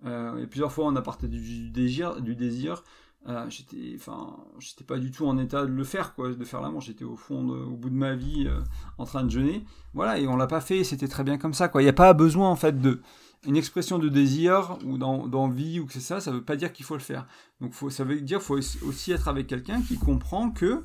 [0.06, 2.22] euh, et plusieurs fois on a parté du désir.
[2.22, 2.82] Du désir.
[3.28, 6.62] Euh, j'étais, enfin, j'étais pas du tout en état de le faire, quoi, de faire
[6.62, 6.82] l'amour.
[6.82, 8.62] J'étais au fond, au bout de ma vie, euh,
[8.98, 9.66] en train de jeûner.
[9.94, 10.84] Voilà, et on l'a pas fait.
[10.84, 11.82] C'était très bien comme ça, quoi.
[11.82, 13.02] Il n'y a pas besoin en fait de
[13.48, 16.84] une expression de désir ou d'envie ou que c'est ça, ça veut pas dire qu'il
[16.84, 17.28] faut le faire.
[17.62, 20.84] Donc ça veut dire faut aussi être avec quelqu'un qui comprend que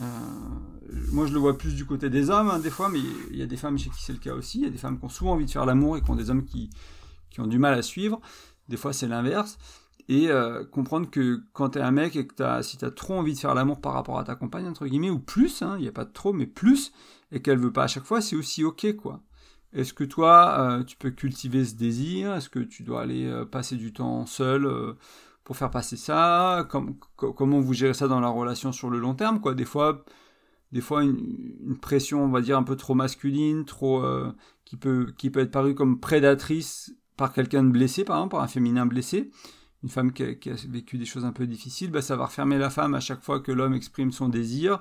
[0.00, 0.04] euh,
[1.12, 3.00] moi, je le vois plus du côté des hommes, hein, des fois, mais
[3.30, 4.58] il y a des femmes chez qui c'est le cas aussi.
[4.58, 6.16] Il y a des femmes qui ont souvent envie de faire l'amour et qui ont
[6.16, 6.70] des hommes qui,
[7.30, 8.20] qui ont du mal à suivre.
[8.68, 9.58] Des fois, c'est l'inverse.
[10.08, 12.90] Et euh, comprendre que quand tu es un mec et que as, si tu as
[12.90, 15.76] trop envie de faire l'amour par rapport à ta compagne, entre guillemets, ou plus, hein,
[15.78, 16.92] il n'y a pas de trop, mais plus,
[17.30, 19.20] et qu'elle veut pas à chaque fois, c'est aussi ok, quoi.
[19.72, 22.34] Est-ce que toi, euh, tu peux cultiver ce désir?
[22.34, 24.68] Est-ce que tu dois aller passer du temps seul
[25.44, 26.68] pour faire passer ça?
[27.16, 29.54] Comment vous gérez ça dans la relation sur le long terme quoi?
[29.54, 30.04] Des fois,
[30.72, 34.32] des fois une, pression, on va dire un peu trop masculine, trop euh,
[34.64, 38.40] qui peut qui peut être parue comme prédatrice par quelqu'un de blessé, par exemple, par
[38.40, 39.30] un féminin blessé,
[39.82, 42.70] une femme qui a, vécu des choses un peu difficiles, bah, ça va refermer la
[42.70, 44.80] femme à chaque fois que l'homme exprime son désir,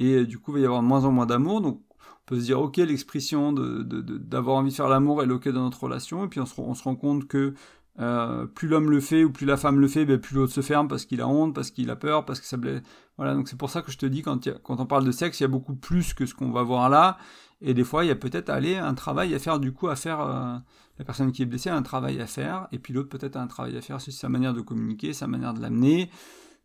[0.00, 1.60] et euh, du coup il va y avoir de moins en moins d'amour.
[1.60, 5.48] Donc on peut se dire ok l'expression d'avoir de, envie de faire l'amour est ok
[5.48, 7.54] dans notre relation, et puis on se, rend compte que
[8.00, 10.62] euh, plus l'homme le fait ou plus la femme le fait, ben, plus l'autre se
[10.62, 12.82] ferme parce qu'il a honte, parce qu'il a peur, parce que ça blesse.
[13.16, 15.42] Voilà, donc c'est pour ça que je te dis quand, on parle de sexe, il
[15.42, 17.18] y a beaucoup plus que ce qu'on va voir là.
[17.60, 19.96] Et des fois, il y a peut-être aller un travail à faire du coup à
[19.96, 20.20] faire.
[20.20, 20.58] Euh,
[20.98, 23.42] la personne qui est blessée a un travail à faire, et puis l'autre peut-être a
[23.42, 26.10] un travail à faire sur sa manière de communiquer, sa manière de l'amener,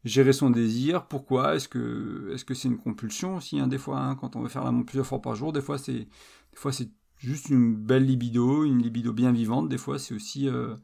[0.04, 1.06] gérer son désir.
[1.06, 4.66] Pourquoi Est-ce que c'est une compulsion aussi hein, Des fois, hein, quand on veut faire
[4.66, 6.08] l'amour plusieurs fois par jour, des fois c'est des
[6.72, 9.70] c'est juste une belle libido, une libido bien vivante.
[9.70, 10.76] Des fois, c'est aussi euh,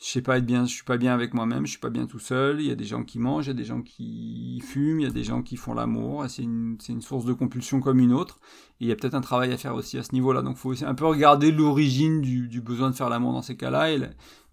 [0.00, 0.22] je sais
[0.66, 2.60] suis pas bien avec moi-même, je suis pas bien tout seul.
[2.60, 5.04] Il y a des gens qui mangent, il y a des gens qui fument, il
[5.04, 6.24] y a des gens qui font l'amour.
[6.28, 8.38] C'est une, source de compulsion comme une autre.
[8.80, 10.40] Et il y a peut-être un travail à faire aussi à ce niveau-là.
[10.40, 13.58] Donc, il faut aussi un peu regarder l'origine du, besoin de faire l'amour dans ces
[13.58, 14.00] cas-là et,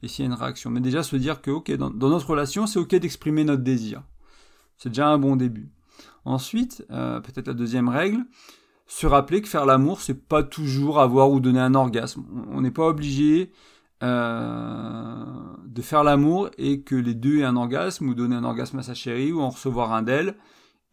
[0.07, 0.69] s'il y a une réaction.
[0.69, 4.03] Mais déjà se dire que, ok, dans, dans notre relation, c'est ok d'exprimer notre désir.
[4.77, 5.69] C'est déjà un bon début.
[6.25, 8.25] Ensuite, euh, peut-être la deuxième règle,
[8.85, 12.25] se rappeler que faire l'amour, c'est pas toujours avoir ou donner un orgasme.
[12.51, 13.53] On n'est pas obligé
[14.03, 15.23] euh,
[15.65, 18.83] de faire l'amour et que les deux aient un orgasme ou donner un orgasme à
[18.83, 20.35] sa chérie ou en recevoir un d'elle.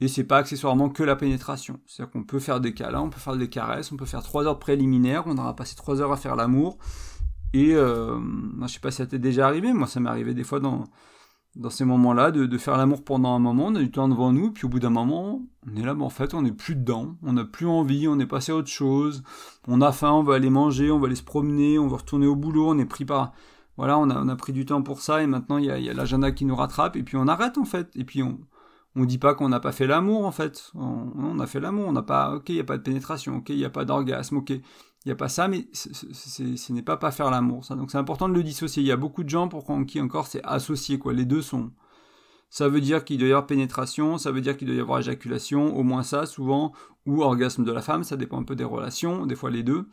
[0.01, 1.81] Et c'est pas accessoirement que la pénétration.
[1.87, 4.45] C'est-à-dire qu'on peut faire des câlins, on peut faire des caresses, on peut faire trois
[4.47, 6.79] heures préliminaires, on aura passé trois heures à faire l'amour.
[7.53, 8.19] Et euh,
[8.63, 10.85] je sais pas si ça t'est déjà arrivé, moi ça m'est arrivé des fois dans,
[11.57, 14.51] dans ces moments-là, de, faire l'amour pendant un moment, on a du temps devant nous,
[14.51, 17.17] puis au bout d'un moment, on est là, mais en fait, on n'est plus dedans,
[17.23, 19.23] on n'a plus envie, on est passé à autre chose,
[19.69, 22.27] on a faim, on va aller manger, on va aller se promener, on va retourner
[22.27, 23.33] au boulot, on est pris par...
[23.77, 25.79] Voilà, on a, on a pris du temps pour ça, et maintenant, il y a,
[25.79, 28.39] y a l'agenda qui nous rattrape, et puis on arrête, en fait, et puis on...
[28.97, 30.71] On dit pas qu'on n'a pas fait l'amour en fait.
[30.75, 32.37] On, a fait l'amour, on n'a pas.
[32.37, 33.39] Ok, il n'y a pas de pénétration.
[33.39, 34.37] Ok, il n'y a pas d'orgasme.
[34.37, 34.63] Ok, il
[35.07, 37.65] n'y a pas ça, mais ce n'est pas pas faire l'amour.
[37.65, 37.75] Ça.
[37.75, 38.83] Donc c'est important de le dissocier.
[38.83, 40.99] Il y a beaucoup de gens pour qui encore c'est associé.
[40.99, 41.13] Quoi.
[41.13, 41.73] Les deux sont.
[42.51, 45.01] Ça veut dire qu'il doit y avoir pénétration, ça veut dire qu'il doit y avoir
[45.01, 46.73] éjaculation, au moins ça souvent,
[47.05, 49.89] ou orgasme de la femme, ça dépend un peu des relations, des fois les deux.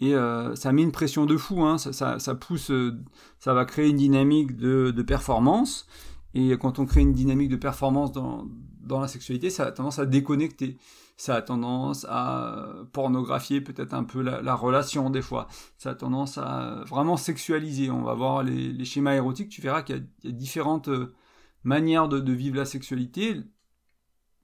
[0.00, 1.78] Et euh, ça met une pression de fou, hein.
[1.78, 2.90] ça, euh,
[3.38, 5.86] ça va créer une dynamique de performance.
[6.34, 8.46] Et quand on crée une dynamique de performance dans,
[8.82, 10.76] dans la sexualité, ça a tendance à déconnecter.
[11.16, 15.48] Ça a tendance à pornographier peut-être un peu la, relation des fois.
[15.76, 17.90] Ça a tendance à vraiment sexualiser.
[17.90, 21.14] On va voir les, schémas érotiques, tu verras qu'il y, a différentes euh,
[21.62, 23.36] manières de, vivre la sexualité.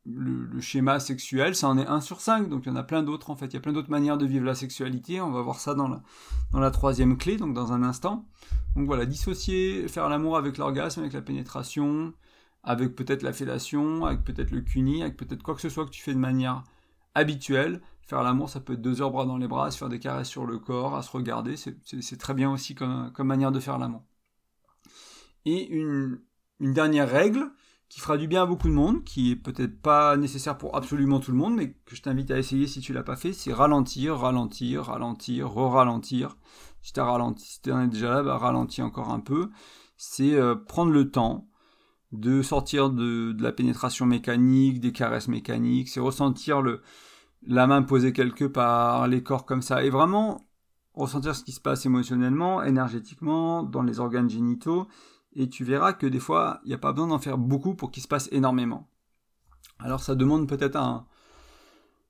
[0.09, 3.03] Le, schéma sexuel, ça en est un sur cinq, donc il y en a plein
[3.03, 3.47] d'autres en fait.
[3.47, 5.21] Il y a plein d'autres manières de vivre la sexualité.
[5.21, 6.03] On va voir ça dans la,
[6.53, 8.25] dans la troisième clé, donc dans un instant.
[8.77, 12.13] Donc voilà, dissocier, faire l'amour avec l'orgasme, avec la pénétration,
[12.63, 15.91] avec peut-être la fellation, avec peut-être le cuni, avec peut-être quoi que ce soit que
[15.91, 16.65] tu fais de manière
[17.15, 17.81] habituelle.
[18.07, 20.29] Faire l'amour, ça peut être deux heures bras dans les bras, se faire des caresses
[20.29, 24.05] sur le corps, à se regarder, c'est très bien aussi comme, manière de faire l'amour.
[25.45, 26.21] Et une,
[26.61, 27.51] dernière règle
[27.89, 31.21] qui fera du bien à beaucoup de monde, qui est peut-être pas nécessaire pour absolument
[31.21, 33.53] tout le monde, mais que je t'invite à essayer si tu l'as pas fait, c'est
[33.53, 36.37] ralentir, ralentir, ralentir, re-ralentir.
[36.83, 39.51] Si tu ralenti, si es déjà là, bah, ralentis encore un peu.
[39.97, 41.49] C'est euh, prendre le temps,
[42.13, 46.83] de sortir de, la pénétration mécanique, des caresses mécaniques, c'est ressentir le,
[47.43, 50.47] la main posée quelque part, les corps comme ça, et vraiment
[50.95, 54.87] ressentir ce qui se passe émotionnellement, énergétiquement, dans les organes génitaux,
[55.37, 57.91] et tu verras que des fois, il n'y a pas besoin d'en faire beaucoup pour
[57.91, 58.89] qu'il se passe énormément.
[59.79, 61.07] Alors ça demande peut-être un,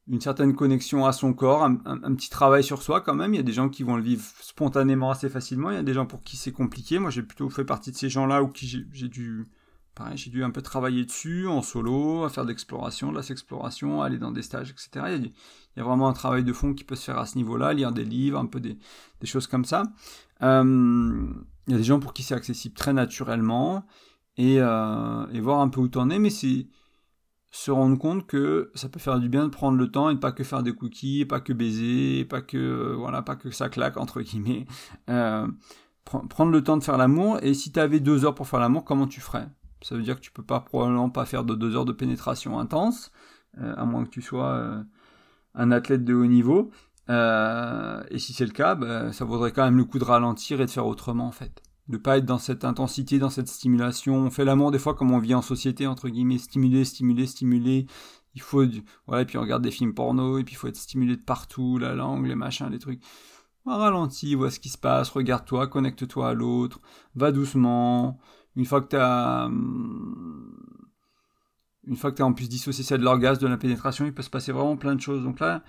[0.08, 1.74] une certaine connexion à son corps, un,
[2.14, 3.34] petit travail sur soi quand même.
[3.34, 5.82] Il y a des gens qui vont le vivre spontanément assez facilement, il y a
[5.82, 6.98] des gens pour qui c'est compliqué.
[6.98, 9.48] Moi j'ai plutôt fait partie de ces gens-là où j'ai dû
[9.96, 14.02] Pareil, j'ai dû un peu travailler dessus en solo, à faire d'exploration, de la sexploration,
[14.02, 15.16] aller dans des stages, etc.
[15.16, 15.32] Il
[15.78, 17.92] y, a, vraiment un travail de fond qui peut se faire à ce niveau-là, lire
[17.92, 18.76] des livres, un peu des,
[19.24, 19.84] choses comme ça.
[20.42, 21.26] Euh,
[21.66, 23.84] il y a des gens pour qui c'est accessible très naturellement
[24.36, 26.66] et, euh, et voir un peu où t'en es, mais c'est
[27.50, 30.32] se rendre compte que ça peut faire du bien de prendre le temps et pas
[30.32, 34.20] que faire des cookies, pas que baiser, pas que voilà, pas que ça claque entre
[34.20, 34.66] guillemets.
[35.08, 35.46] Euh,
[36.04, 38.84] prendre le temps de faire l'amour, et si tu avais deux heures pour faire l'amour,
[38.84, 39.48] comment tu ferais?
[39.82, 42.58] Ça veut dire que tu peux pas probablement pas faire de deux heures de pénétration
[42.58, 43.10] intense,
[43.58, 44.82] euh, à moins que tu sois euh,
[45.54, 46.70] un athlète de haut niveau.
[47.08, 50.60] Euh, et si c'est le cas, bah, ça vaudrait quand même le coup de ralentir
[50.60, 51.62] et de faire autrement en fait.
[51.88, 54.16] De pas être dans cette intensité, dans cette stimulation.
[54.16, 57.86] On fait l'amour des fois comme on vit en société, entre guillemets, stimuler, stimuler, stimuler.
[58.34, 58.64] Il faut,
[59.06, 61.22] voilà, et puis on regarde des films porno, et puis il faut être stimulé de
[61.22, 63.00] partout, la langue, les machins, les trucs.
[63.64, 66.80] Ralentis, vois ce qui se passe, regarde-toi, connecte-toi à l'autre,
[67.14, 68.20] va doucement.
[68.54, 69.48] Une fois que tu as
[71.86, 74.12] une fois que tu as en plus dissocié ça de l'orgasme, de la pénétration, il
[74.12, 75.22] peut se passer vraiment plein de choses.
[75.22, 75.62] Donc là,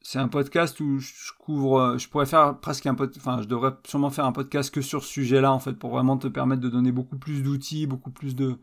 [0.00, 3.72] c'est un podcast où je couvre, je pourrais faire presque un podcast, enfin, je devrais
[3.86, 6.68] sûrement faire un podcast que sur ce sujet-là, en fait, pour vraiment te permettre de
[6.68, 8.58] donner beaucoup plus d'outils, beaucoup plus de,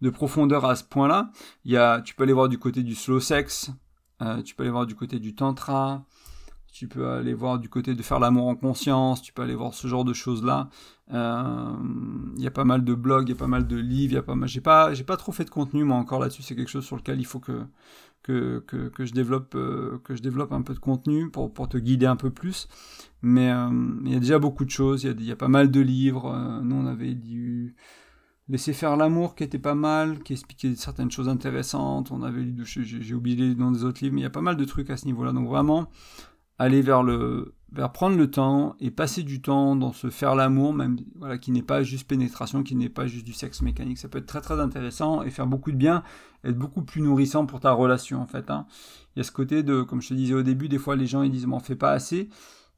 [0.00, 1.30] de profondeur à ce point-là.
[1.64, 3.70] Il tu peux aller voir du côté du slow sex,
[4.22, 6.04] euh, tu peux aller voir du côté du tantra,
[6.72, 9.74] tu peux aller voir du côté de faire l'amour en conscience, tu peux aller voir
[9.74, 10.68] ce genre de choses-là.
[11.12, 11.74] Euh,
[12.36, 14.16] il y a pas mal de blogs, il y a pas mal de livres, il
[14.16, 14.48] y a pas mal.
[14.48, 16.42] J'ai pas, pas trop fait de contenu, moi encore là-dessus.
[16.42, 17.64] C'est quelque chose sur lequel il faut que
[18.22, 21.68] que, que, que je développe euh, que je développe un peu de contenu pour, pour
[21.68, 22.68] te guider un peu plus.
[23.22, 23.70] Mais euh,
[24.04, 25.04] il y a déjà beaucoup de choses.
[25.04, 26.60] Il y y a pas mal de livres.
[26.62, 27.74] nous, on avait du
[28.50, 32.10] Laisser faire l'amour qui était pas mal, qui expliquait certaines choses intéressantes.
[32.10, 34.56] On avait j'ai oublié les noms des autres livres, mais il y a pas mal
[34.56, 35.30] de trucs à ce niveau-là.
[35.30, 35.88] Donc vraiment,
[36.60, 40.74] aller vers le vers prendre le temps et passer du temps dans ce faire l'amour
[40.74, 43.96] même voilà qui n'est pas juste pénétration qui n'est pas juste du sexe mécanique.
[43.96, 46.02] Ça peut être très très intéressant et faire beaucoup de bien
[46.44, 48.66] être beaucoup plus nourrissant pour ta relation en fait hein.
[49.16, 51.06] il y a ce côté de comme je te disais au début des fois les
[51.06, 52.28] gens ils disent on fait pas assez.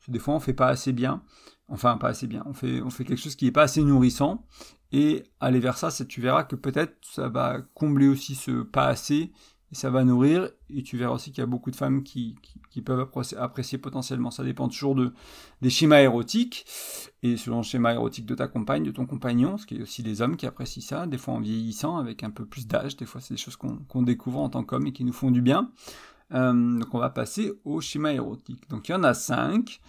[0.09, 1.23] Des fois on fait pas assez bien.
[1.69, 2.45] Enfin pas assez bien.
[2.47, 4.47] On fait on fait quelque chose qui n'est pas assez nourrissant.
[4.93, 9.33] Et aller vers ça, tu verras que peut-être ça va combler aussi ce pas assez
[9.73, 10.51] et ça va nourrir.
[10.71, 12.37] Et tu verras aussi qu'il y a beaucoup de femmes qui,
[12.85, 13.09] peuvent
[13.39, 14.31] apprécier potentiellement.
[14.31, 15.13] Ça dépend toujours de,
[15.63, 16.67] des schémas érotiques
[17.23, 20.03] et selon le schéma érotique de ta compagne, de ton compagnon, ce qui est aussi
[20.03, 22.97] des hommes qui apprécient ça, des fois en vieillissant, avec un peu plus d'âge.
[22.97, 25.41] Des fois, c'est des choses qu'on découvre en tant qu'homme et qui nous font du
[25.41, 25.71] bien.
[26.35, 28.69] Euh, donc, on va passer au schéma érotique.
[28.69, 29.81] Donc, il y en a cinq.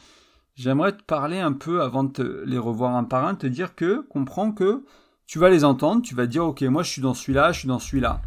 [0.55, 3.75] J'aimerais te parler un peu avant de te les revoir un par un, te dire
[3.75, 4.85] que, comprends que
[5.25, 7.67] tu vas les entendre, tu vas dire, ok, moi je suis dans celui-là, je suis
[7.67, 8.21] dans celui-là.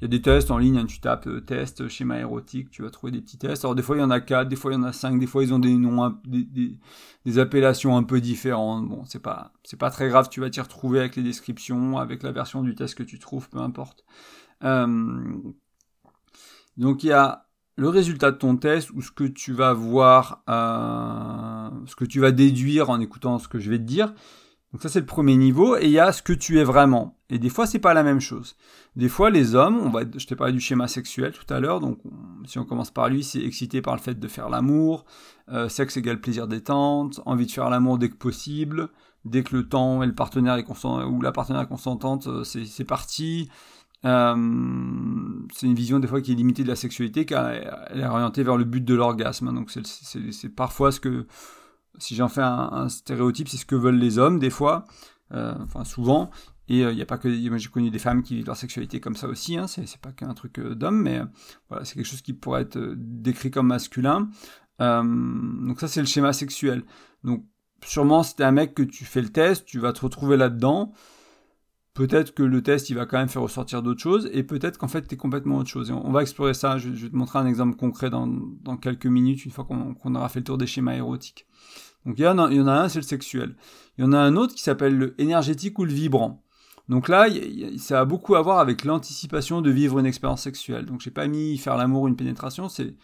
[0.00, 2.82] Il y a des tests en ligne, hein, tu tapes euh, test, schéma érotique, tu
[2.82, 3.64] vas trouver des petits tests.
[3.64, 5.18] Alors des fois il y en a quatre, des fois il y en a cinq,
[5.18, 8.88] des fois ils ont des noms, des, appellations un peu différentes.
[8.88, 12.22] Bon, c'est pas, c'est pas très grave, tu vas t'y retrouver avec les descriptions, avec
[12.22, 14.04] la version du test que tu trouves, peu importe.
[14.64, 14.86] Euh,
[16.76, 20.42] donc il y a le résultat de ton test ou ce que tu vas voir,
[20.48, 24.14] euh, ce que tu vas déduire en écoutant ce que je vais te dire.
[24.72, 27.16] Donc ça c'est le premier niveau et il y a ce que tu es vraiment.
[27.28, 28.56] Et des fois c'est pas la même chose.
[28.96, 31.80] Des fois les hommes, on va, je t'ai parlé du schéma sexuel tout à l'heure,
[31.80, 31.98] donc
[32.44, 35.04] si on commence par lui, c'est excité par le fait de faire l'amour,
[35.50, 38.90] euh, sexe égale plaisir détente, envie de faire l'amour dès que possible,
[39.24, 42.44] dès que le temps et le partenaire est consent ou la partenaire est consentante, euh,
[42.44, 43.50] c'est parti.
[44.06, 44.34] Euh,
[45.52, 48.42] c'est une vision des fois qui est limitée de la sexualité, car elle est orientée
[48.42, 49.52] vers le but de l'orgasme.
[49.52, 51.26] Donc c'est parfois ce que
[51.98, 54.84] si j'en fais un, stéréotype, c'est ce que veulent les hommes des fois,
[55.32, 56.30] euh, enfin souvent.
[56.68, 58.56] Et il euh, n'y a pas que moi j'ai connu des femmes qui vivent leur
[58.56, 59.56] sexualité comme ça aussi.
[59.56, 61.20] Hein, c'est pas qu'un truc euh, d'homme, mais
[61.68, 64.28] voilà, c'est quelque chose qui pourrait être décrit comme masculin.
[64.78, 66.84] donc ça c'est le schéma sexuel.
[67.24, 67.44] Donc
[67.84, 70.92] sûrement si t'es un mec que tu fais le test, tu vas te retrouver là-dedans.
[71.94, 74.88] Peut-être que le test, il va quand même faire ressortir d'autres choses, et peut-être qu'en
[74.88, 75.90] fait, tu es complètement autre chose.
[75.90, 78.28] Et on, va explorer ça, je, vais te montrer un exemple concret dans,
[78.80, 81.46] quelques minutes, une fois qu'on aura fait le tour des schémas érotiques.
[82.06, 83.56] Donc il y, en a, il y en a un, c'est le sexuel.
[83.98, 86.42] Il y en a un autre qui s'appelle le énergétique ou le vibrant.
[86.88, 87.26] Donc là,
[87.78, 90.86] ça a beaucoup à voir avec l'anticipation de vivre une expérience sexuelle.
[90.86, 92.94] Donc j'ai pas mis faire l'amour ou une pénétration, c'est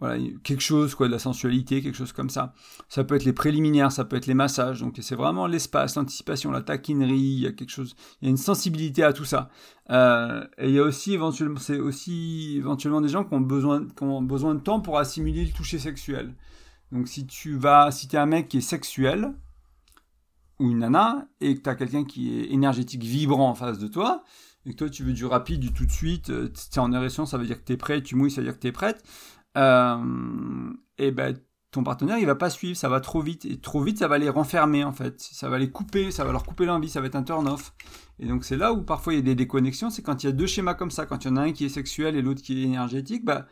[0.00, 2.54] voilà, quelque chose quoi de la sensualité, quelque chose comme ça.
[2.88, 4.80] Ça peut être les préliminaires, ça peut être les massages.
[4.80, 8.30] Donc c'est vraiment l'espace, l'anticipation, la taquinerie, il y a quelque chose, il y a
[8.30, 9.50] une sensibilité à tout ça.
[9.90, 13.86] Euh, et il y a aussi éventuellement, c'est aussi éventuellement des gens qui ont besoin,
[13.86, 16.34] qui ont besoin de temps pour assimiler le toucher sexuel.
[16.92, 19.34] Donc si tu vas, si es un mec qui est sexuel,
[20.58, 23.88] ou une nana, et que tu as quelqu'un qui est énergétique, vibrant en face de
[23.88, 24.24] toi,
[24.66, 26.92] et que toi tu veux du rapide, du tout de suite, euh, tu es en
[26.92, 28.66] érection, ça veut dire que tu es prêt, tu mouilles, ça veut dire que tu
[28.66, 29.02] es prête,
[29.56, 31.36] euh, et ben
[31.70, 34.18] ton partenaire il va pas suivre, ça va trop vite, et trop vite ça va
[34.18, 37.06] les renfermer en fait, ça va les couper, ça va leur couper l'envie, ça va
[37.06, 37.74] être un turn off.
[38.18, 40.28] Et donc c'est là où parfois il y a des déconnexions, c'est quand il y
[40.28, 42.22] a deux schémas comme ça, quand il y en a un qui est sexuel et
[42.22, 43.46] l'autre qui est énergétique, bah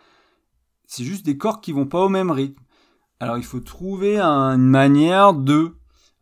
[0.86, 2.62] c'est juste des corps qui vont pas au même rythme.
[3.20, 5.77] Alors il faut trouver une manière de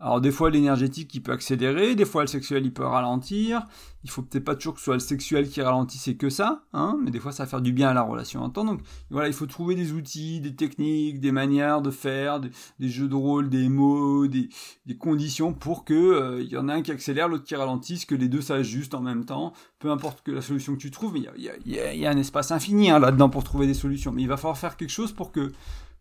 [0.06, 3.66] Alors des fois l'énergétique il peut accélérer, des fois le sexuel il peut ralentir.
[4.04, 6.62] Il faut peut-être pas toujours que ce soit le sexuel qui ralentisse et que ça,
[6.72, 8.64] hein, mais des fois ça va faire du bien à la relation en temps.
[8.64, 12.52] Donc voilà, il faut trouver des outils, des techniques, des manières de faire, des,
[12.88, 14.48] jeux de rôle, des mots, des,
[14.96, 18.28] conditions pour que euh, y en a un qui accélère, l'autre qui ralentisse, que les
[18.28, 19.54] deux s'ajustent en même temps.
[19.80, 23.00] Peu importe que la solution que tu trouves, il y a, un espace infini hein,
[23.00, 24.12] là-dedans pour trouver des solutions.
[24.12, 25.50] Mais il va falloir faire quelque chose pour que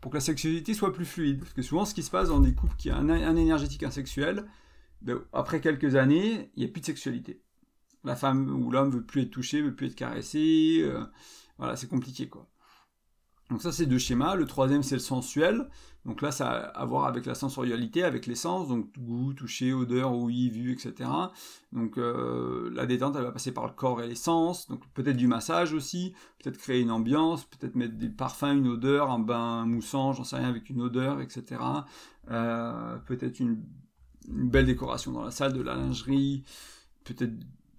[0.06, 1.40] pour que la sexualité soit plus fluide.
[1.40, 4.46] Parce que souvent, ce qui se passe dans des couples qui ont un, énergétique insexuel,
[5.02, 7.42] ben, après quelques années, il n'y a plus de sexualité.
[8.04, 10.82] La femme ou l'homme veut plus être touché, veut plus être caressé.
[10.84, 11.04] Euh,
[11.58, 12.48] voilà, c'est compliqué, quoi.
[13.50, 14.36] Donc ça, c'est deux schémas.
[14.36, 15.68] Le troisième, c'est le sensuel.
[16.06, 19.74] Donc là, ça a à voir avec la sensorialité, avec les sens, donc goût, toucher,
[19.74, 21.10] odeur, ouïe, vue, etc.
[21.74, 25.18] Donc euh, la détente, elle va passer par le corps et les sens, donc peut-être
[25.18, 29.66] du massage aussi, peut-être créer une ambiance, peut-être mettre des parfums, une odeur, un bain
[29.66, 31.60] moussant, j'en sais rien, avec une odeur, etc.
[32.30, 33.64] Euh, peut-être une,
[34.28, 36.44] belle décoration dans la salle, de la lingerie,
[37.04, 37.34] peut-être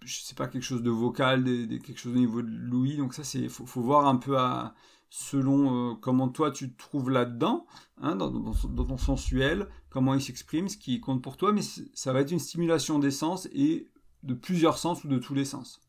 [0.04, 2.96] je sais pas quelque chose de vocal, quelque chose au niveau de l'ouïe.
[2.96, 4.74] Donc ça, c'est faut, faut voir un peu à
[5.10, 7.66] selon euh, comment toi tu te trouves là-dedans,
[8.00, 11.62] hein, dans, ton sensuel, comment il s'exprime, ce qui compte pour toi, mais
[11.94, 13.88] ça va être une stimulation des sens et
[14.22, 15.80] de plusieurs sens ou de tous les sens.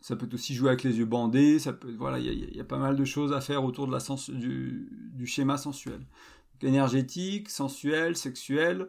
[0.00, 2.78] Ça peut aussi jouer avec les yeux bandés, ça peut, voilà, il y, a pas
[2.78, 6.00] mal de choses à faire autour de la sens, du schéma sensuel.
[6.60, 8.88] énergétique, sensuel, sexuel,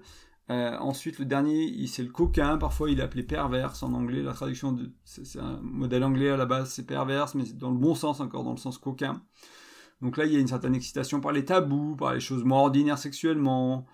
[0.50, 2.58] euh, ensuite, le dernier, c'est le coquin.
[2.58, 4.22] Parfois, il est appelé perverse en anglais.
[4.22, 7.78] La traduction, de, c'est, un modèle anglais à la base, c'est perverse, mais dans le
[7.78, 9.22] bon sens encore, dans le sens coquin.
[10.02, 12.60] Donc là, il y a une certaine excitation par les tabous, par les choses moins
[12.60, 13.86] ordinaires sexuellement,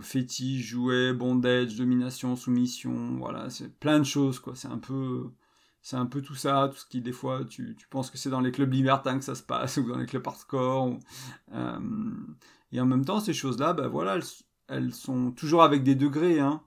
[0.00, 4.54] fétiche, jouets, bondage, domination, soumission, voilà, c'est plein de choses, quoi.
[4.56, 5.30] C'est un peu,
[5.82, 8.30] c'est un peu tout ça, tout ce qui, des fois, tu, tu penses que c'est
[8.30, 10.98] dans les clubs libertins que ça se passe, ou dans les clubs hardcore.
[11.52, 11.78] Euh,
[12.72, 14.24] et en même temps, ces choses-là, ben voilà, elles,
[14.68, 16.40] elles sont toujours avec des degrés.
[16.40, 16.62] Hein.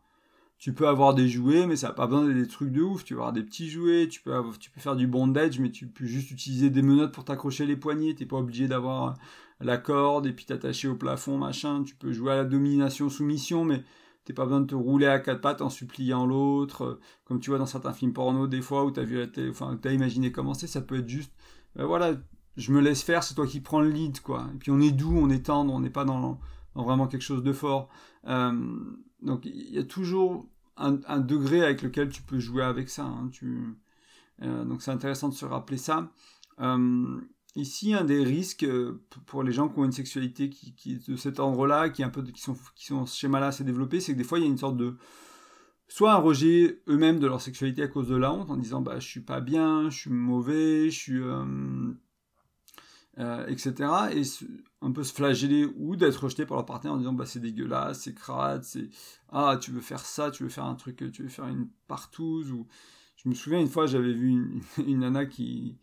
[0.59, 3.03] Tu peux avoir des jouets, mais ça n'a pas besoin des trucs de ouf.
[3.03, 6.05] Tu vas avoir des petits jouets, tu peux, peux faire du bondage, mais tu peux
[6.05, 8.15] juste utiliser des menottes pour t'accrocher les poignets.
[8.15, 9.15] T'es pas obligé d'avoir
[9.59, 11.83] la corde et puis t'attacher au plafond, machin.
[11.83, 13.83] Tu peux jouer à la domination, soumission, mais
[14.25, 16.99] t'es pas besoin de te rouler à quatre pattes en suppliant l'autre.
[17.25, 20.31] Comme tu vois dans certains films porno, des fois, où t'as vu la t'as imaginé
[20.31, 21.31] commencer, ça peut être juste,
[21.75, 22.15] ben voilà,
[22.57, 24.47] je me laisse faire, c'est toi qui prends le lead, quoi.
[24.55, 26.39] Et puis on est doux, on est tendre, on n'est pas dans
[26.83, 27.89] vraiment quelque chose de fort.
[28.27, 28.51] Euh,
[29.21, 33.05] donc il y a toujours un, degré avec lequel tu peux jouer avec ça.
[33.05, 33.29] Hein.
[34.43, 36.11] euh, donc c'est intéressant de se rappeler ça.
[36.59, 37.19] Euh,
[37.55, 38.67] ici, un des risques
[39.25, 42.21] pour les gens qui ont une sexualité qui, qui de cet ordre-là, qui, un peu,
[42.23, 44.49] qui, sont, qui sont ce schéma-là assez développé, c'est que des fois il y a
[44.49, 44.95] une sorte de
[45.87, 48.99] soit un rejet eux-mêmes de leur sexualité à cause de la honte en disant bah
[48.99, 51.21] je suis pas bien, je suis mauvais, je suis
[53.19, 53.73] euh, etc.
[54.13, 54.21] Et
[54.81, 58.01] un peu se flageller ou d'être rejeté par leur partenaire en disant bah c'est dégueulasse,
[58.01, 58.89] c'est crade, c'est
[59.29, 62.51] ah tu veux faire ça, tu veux faire un truc, tu veux faire une partouze
[62.51, 62.67] ou
[63.15, 65.77] je me souviens une fois j'avais vu une, une, nana qui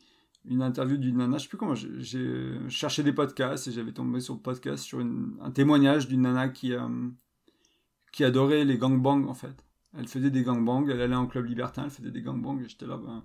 [0.45, 4.21] une interview d'une nana, je sais plus comment, j'ai cherché des podcasts et j'avais tombé
[4.21, 6.89] sur le podcast sur un témoignage d'une nana qui euh,
[8.13, 9.57] qui adorait les gangbangs en fait.
[9.97, 12.87] Elle faisait des gangbangs, elle allait en club libertin, elle faisait des gangbangs et j'étais
[12.87, 13.25] là ben,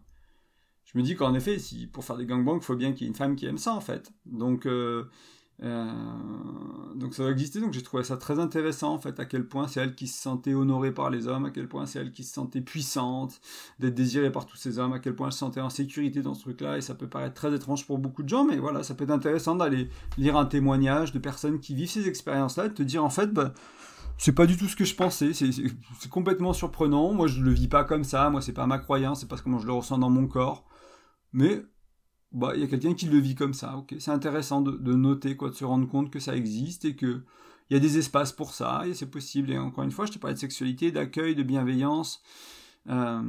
[0.91, 1.57] je me dis qu'en effet,
[1.93, 3.73] pour faire des gangbangs, il faut bien qu'il y ait une femme qui aime ça,
[3.73, 4.11] en fait.
[4.25, 5.03] Donc, euh,
[5.61, 5.91] euh,
[6.95, 7.61] donc ça va exister.
[7.61, 10.19] Donc j'ai trouvé ça très intéressant, en fait, à quel point c'est elle qui se
[10.19, 13.39] sentait honorée par les hommes, à quel point c'est elle qui se sentait puissante,
[13.77, 16.33] d'être désirée par tous ces hommes, à quel point elle se sentait en sécurité dans
[16.33, 16.79] ce truc-là.
[16.79, 19.11] Et ça peut paraître très étrange pour beaucoup de gens, mais voilà, ça peut être
[19.11, 23.03] intéressant d'aller lire un témoignage de personnes qui vivent ces expériences-là, et de te dire,
[23.03, 23.53] en fait, bah,
[24.17, 27.13] c'est pas du tout ce que je pensais, c'est complètement surprenant.
[27.13, 29.59] Moi, je le vis pas comme ça, moi, c'est pas ma croyance, c'est pas comment
[29.59, 30.65] je le ressens dans mon corps.
[31.33, 31.63] Mais
[32.31, 33.83] bah il y a quelqu'un qui le vit comme ça.
[33.99, 37.23] C'est intéressant de, noter quoi, de se rendre compte que ça existe et que
[37.69, 39.51] il y a des espaces pour ça et c'est possible.
[39.51, 42.23] Et encore une fois, je te parlais de sexualité, d'accueil, de bienveillance.
[42.89, 43.21] Euh,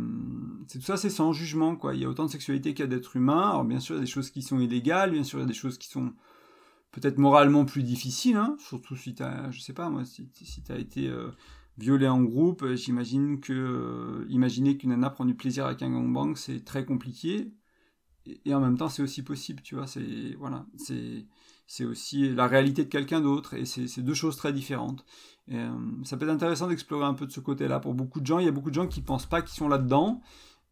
[0.67, 1.95] c'est tout ça, c'est sans jugement quoi.
[1.95, 3.51] Il y a autant de sexualité qu'il y a d'êtres humains.
[3.51, 5.45] Alors bien sûr, il y a des choses qui sont illégales, bien sûr, il y
[5.45, 6.13] a des choses qui sont
[6.93, 10.79] peut-être moralement plus difficiles, hein, surtout si as, je sais pas moi, si, si as
[10.79, 11.31] été euh,
[11.79, 16.35] violé en groupe, j'imagine que euh, imaginer qu'une nana prend du plaisir avec un gangbang,
[16.35, 17.53] c'est très compliqué
[18.45, 21.27] et, en même temps c'est aussi possible tu vois c'est voilà c'est
[21.67, 25.05] c'est aussi la réalité de quelqu'un d'autre et c'est deux choses très différentes
[25.53, 25.71] euh,
[26.05, 28.39] ça peut être intéressant d'explorer un peu de ce côté là pour beaucoup de gens
[28.39, 30.21] il y a beaucoup de gens qui pensent pas qu'ils sont là dedans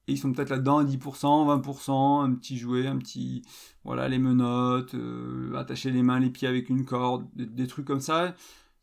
[0.09, 3.43] et ils sont peut-être là-dedans à 10%, 20%, un petit jouet, un petit,
[3.85, 8.01] voilà, les menottes, euh, attacher les mains, les pieds avec une corde, des, trucs comme
[8.01, 8.35] ça.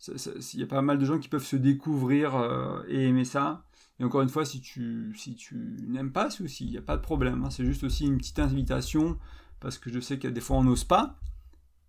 [0.07, 3.64] Il y a pas mal de gens qui peuvent se découvrir euh, et aimer ça.
[3.99, 6.81] Et encore une fois, si tu, si tu n'aimes pas ce aussi, il n'y a
[6.81, 7.43] pas de problème.
[7.43, 7.49] Hein.
[7.49, 9.17] C'est juste aussi une petite invitation,
[9.59, 11.17] parce que je sais qu'il y a des fois on n'ose pas,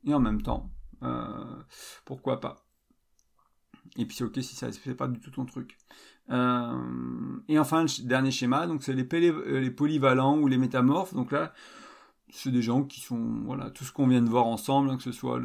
[0.07, 0.71] et en même temps,
[1.03, 1.63] euh,
[2.05, 2.65] pourquoi pas.
[3.97, 5.77] Et puis c'est ok si ça c'est pas du tout ton truc.
[6.31, 11.15] Euh, et enfin, le dernier schéma, donc c'est les, euh, les, polyvalents ou les métamorphes.
[11.15, 11.53] Donc là,
[12.31, 15.03] c'est des gens qui sont, voilà, tout ce qu'on vient de voir ensemble, hein, que
[15.03, 15.41] ce soit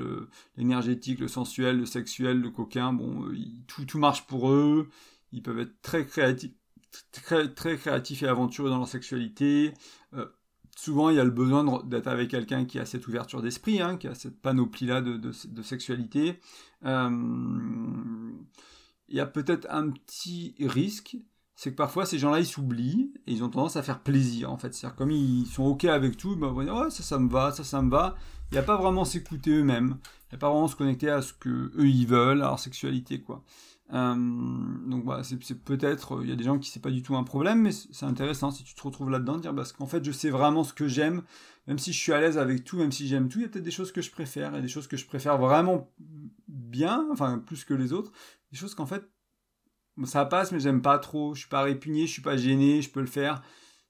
[0.57, 3.31] l'énergétique, le, sensuel, le sexuel, le coquin, bon,
[3.67, 4.89] tout, tout marche pour eux.
[5.31, 6.51] Ils peuvent être très créatifs,
[7.11, 9.73] très, créatifs et aventureux dans leur sexualité.
[10.75, 13.97] souvent, il y a le besoin d'être avec quelqu'un qui a cette ouverture d'esprit, hein,
[13.97, 16.39] qui a cette panoplie-là de, sexualité.
[16.85, 17.09] Euh,
[19.11, 21.17] il y a peut-être un petit risque,
[21.55, 24.57] c'est que parfois ces gens-là ils s'oublient et ils ont tendance à faire plaisir en
[24.57, 24.73] fait.
[24.73, 27.51] C'est-à-dire comme ils sont ok avec tout, ben, vont dire ouais ça ça me va,
[27.51, 28.15] ça ça me va.
[28.51, 31.21] Il n'y a pas vraiment s'écouter eux-mêmes, il n'y a pas vraiment se connecter à
[31.21, 33.43] ce que eux ils veulent, à leur sexualité quoi.
[33.93, 34.15] Euh,
[34.87, 37.23] donc voilà, c'est peut-être, il y a des gens qui c'est pas du tout un
[37.23, 40.13] problème, mais c'est intéressant si tu te retrouves là-dedans, de dire parce qu'en fait je
[40.13, 41.23] sais vraiment ce que j'aime,
[41.67, 43.49] même si je suis à l'aise avec tout, même si j'aime tout, il y a
[43.49, 45.91] peut-être des choses que je préfère, et des choses que je préfère vraiment
[46.47, 48.13] bien, enfin plus que les autres,
[48.51, 49.03] des choses qu'en fait,
[50.05, 51.33] ça passe, mais j'aime pas trop.
[51.33, 53.41] Je suis pas répugné, je suis pas gêné, je peux le faire.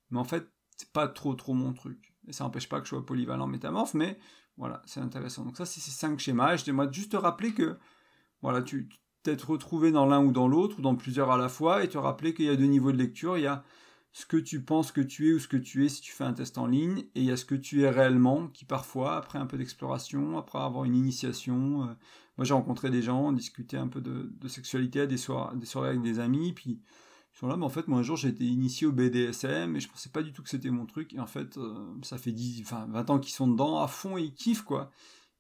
[0.10, 0.48] Mais en fait,
[0.78, 2.14] c'est pas trop trop mon truc.
[2.28, 4.20] Et ça n'empêche pas que je sois polyvalent métamorphe, mais
[4.58, 5.46] voilà, c'est intéressant.
[5.46, 6.54] Donc ça, c'est ces cinq schémas.
[6.54, 7.78] Et je juste te rappeler que,
[8.42, 8.90] voilà, tu
[9.24, 11.98] t'es retrouvé dans l'un ou dans l'autre, ou dans plusieurs à la fois, et te
[11.98, 13.38] rappeler qu'il y a deux niveaux de lecture.
[13.38, 13.64] Il y a
[14.14, 16.24] ce que tu penses que tu es ou ce que tu es si tu fais
[16.24, 19.16] un test en ligne, et il y a ce que tu es réellement, qui parfois,
[19.16, 21.94] après un peu d'exploration, après avoir une initiation, euh,
[22.38, 25.66] moi j'ai rencontré des gens, on discutait un peu de, sexualité à des soirées, des
[25.66, 26.82] soirées avec des amis, puis
[27.34, 29.80] ils sont là, mais en fait moi un jour j'ai été initié au BDSM, et
[29.80, 32.34] je pensais pas du tout que c'était mon truc, et en fait euh, ça fait
[32.34, 34.92] 10, enfin 20 ans qu'ils sont dedans, à fond, ils kiffent quoi.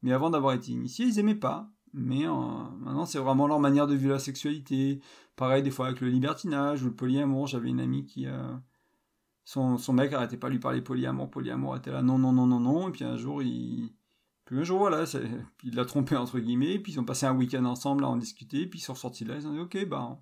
[0.02, 1.70] Mais avant d'avoir été initié, ils aimaient pas.
[1.94, 2.32] Mais euh,
[2.80, 5.02] maintenant, c'est vraiment leur manière de vivre la sexualité.
[5.36, 7.48] Pareil, des fois avec le libertinage ou le polyamour.
[7.48, 8.28] J'avais une amie qui.
[8.28, 8.54] Euh,
[9.44, 11.30] son, mec arrêtait pas de lui parler polyamour.
[11.30, 12.90] Polyamour était là, non, non, non, non, non.
[12.90, 13.92] Et puis un jour, il.
[14.46, 15.04] Puis un jour, voilà,
[15.64, 16.80] il l'a trompé entre guillemets.
[16.80, 18.68] Puis ils ont passé un week-end ensemble à en discuter.
[18.68, 19.36] Puis ils sont sortis là.
[19.36, 20.20] Ils ont dit, ok, ben,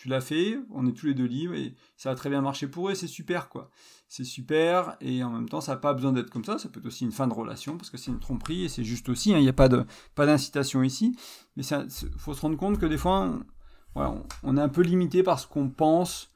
[0.00, 2.66] tu l'as fait, on est tous les deux libres et ça a très bien marché
[2.66, 3.70] pour eux, c'est super quoi.
[4.08, 6.80] C'est super et en même temps ça n'a pas besoin d'être comme ça, ça peut
[6.80, 9.34] être aussi une fin de relation parce que c'est une tromperie et c'est juste aussi,
[9.34, 9.84] hein, il n'y a pas de
[10.14, 11.14] pas d'incitation ici,
[11.54, 13.30] mais il faut se rendre compte que des fois
[13.94, 16.30] on, est un peu limité par ce qu'on pense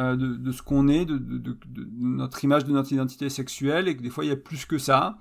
[0.00, 1.56] euh, de, ce qu'on est, de,
[1.96, 4.78] notre image de notre identité sexuelle et que des fois il y a plus que
[4.78, 5.18] ça.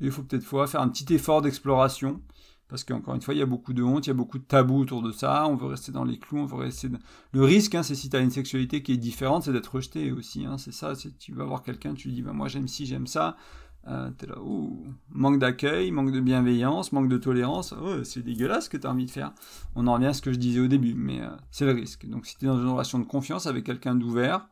[0.00, 2.22] Il faut peut-être faire un petit effort d'exploration
[2.68, 4.44] parce qu'encore une fois, il y a beaucoup de honte, il y a beaucoup de
[4.44, 6.88] tabous autour de ça, on veut rester dans les clous, on veut rester...
[7.32, 10.10] Le risque, hein, c'est si tu as une sexualité qui est différente, c'est d'être rejeté
[10.12, 13.06] aussi, hein, c'est ça, tu vas voir quelqu'un, tu dis, bah, moi j'aime ci, j'aime
[13.06, 13.36] ça,
[13.88, 14.34] euh, t'es là,
[15.10, 18.90] manque d'accueil, manque de bienveillance, manque de tolérance, oh, c'est dégueulasse ce que tu as
[18.90, 19.32] envie de faire.
[19.76, 22.08] On en revient à ce que je disais au début, mais euh, c'est le risque.
[22.08, 24.48] Donc si tu es dans une relation de confiance avec quelqu'un d'ouvert,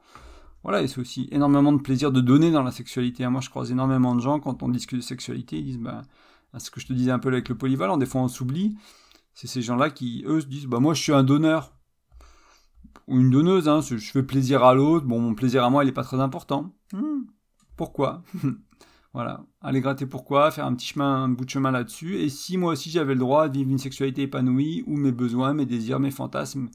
[0.63, 3.29] voilà, et c'est aussi énormément de plaisir de donner dans la sexualité.
[3.29, 6.03] Moi, je croise énormément de gens, quand on discute de sexualité, ils disent, bah,
[6.59, 8.77] ce que je te disais un peu avec le polyvalent, des fois on s'oublie,
[9.35, 11.73] c'est ces gens-là qui, eux, se disent, bah moi je suis un donneur,
[13.07, 15.87] ou une donneuse, hein, je fais plaisir à l'autre, bon mon plaisir à moi il
[15.87, 16.75] n'est pas très important.
[16.93, 17.25] Hmm,
[17.77, 18.23] pourquoi?
[19.15, 22.57] Voilà, aller gratter pourquoi, faire un petit chemin, un bout de chemin là-dessus, et si
[22.57, 26.01] moi aussi j'avais le droit de vivre une sexualité épanouie, où mes besoins, mes désirs,
[26.01, 26.69] mes fantasmes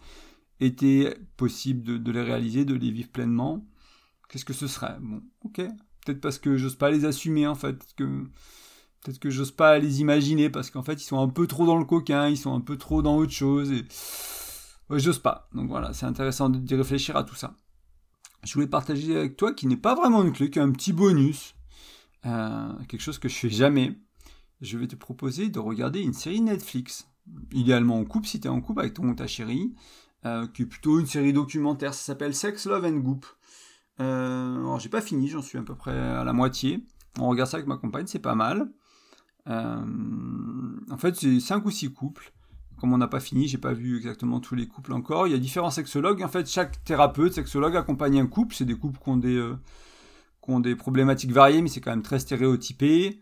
[0.62, 3.68] étaient possibles de, de les réaliser, de les vivre pleinement,
[4.30, 4.98] qu'est-ce que ce serait?
[5.02, 5.56] Bon, ok,
[6.06, 8.30] peut-être parce que j'ose pas les assumer en fait, que
[9.04, 11.78] Peut-être que j'ose pas les imaginer parce qu'en fait ils sont un peu trop dans
[11.78, 13.86] le coquin, ils sont un peu trop dans autre chose et
[14.90, 15.48] j'ose pas.
[15.54, 17.56] Donc voilà, c'est intéressant d'y réfléchir à tout ça.
[18.44, 21.56] Je voulais partager avec toi qui n'est pas vraiment une clé, un petit bonus,
[22.26, 23.98] euh, quelque chose que je fais jamais.
[24.62, 27.08] Je vais te proposer de regarder une série Netflix,
[27.54, 29.74] idéalement en couple si tu es en couple avec ton ou ta chérie,
[30.26, 31.94] euh, qui est plutôt une série documentaire.
[31.94, 33.26] Ça s'appelle Sex, Love and Goop.
[34.02, 36.86] Euh, alors j'ai pas fini, j'en suis à peu près à la moitié.
[37.20, 38.72] On regarde ça avec ma compagne, c'est pas mal.
[39.50, 39.82] Euh,
[40.92, 42.32] en fait, c'est 5 ou 6 couples.
[42.80, 45.28] Comme on n'a pas fini, j'ai pas vu exactement tous les couples encore.
[45.28, 46.24] Il y a différents sexologues.
[46.24, 48.56] En fait, chaque thérapeute, sexologue accompagne un couple.
[48.56, 53.20] C'est des couples qui ont des, euh, problématiques variées, mais c'est quand même très stéréotypé.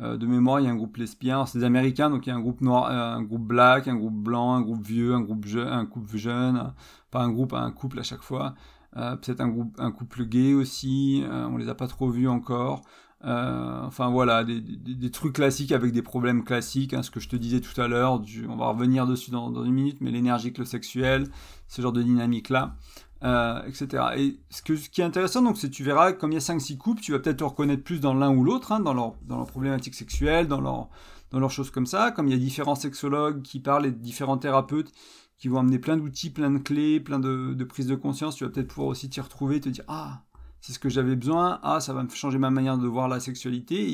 [0.00, 2.32] Euh, de mémoire, il y a un groupe lesbien, c'est des Américains, donc il y
[2.32, 5.46] a un groupe noir, un groupe black, un groupe blanc, un groupe vieux, un groupe
[5.46, 6.72] jeune, un couple jeune,
[7.12, 8.54] pas un groupe, un couple à chaque fois.
[8.92, 11.24] Peut-être un groupe, un couple gay aussi.
[11.28, 12.82] on les a pas trop vus encore.
[13.26, 17.36] Euh, enfin voilà, des, trucs classiques avec des problèmes classiques, hein, ce que je te
[17.36, 21.28] disais tout à l'heure, on va revenir dessus dans, une minute, mais l'énergie, le sexuel,
[21.68, 22.76] ce genre de dynamique-là,
[23.22, 24.04] euh, etc.
[24.16, 27.00] Et ce, qui est intéressant, donc, c'est tu verras, comme il y a 5-6 couples,
[27.00, 29.46] tu vas peut-être te reconnaître plus dans l'un ou l'autre, hein, dans, leur, dans leur
[29.46, 30.90] problématique sexuelle, dans leur,
[31.30, 34.38] dans leurs choses comme ça, comme il y a différents sexologues qui parlent et différents
[34.38, 34.92] thérapeutes
[35.38, 38.50] qui vont amener plein d'outils, plein de clés, plein de prises de conscience, tu vas
[38.50, 40.22] peut-être pouvoir aussi t'y retrouver et te dire, ah,
[40.66, 43.20] c'est ce que j'avais besoin, ah ça va me changer ma manière de voir la
[43.20, 43.86] sexualité.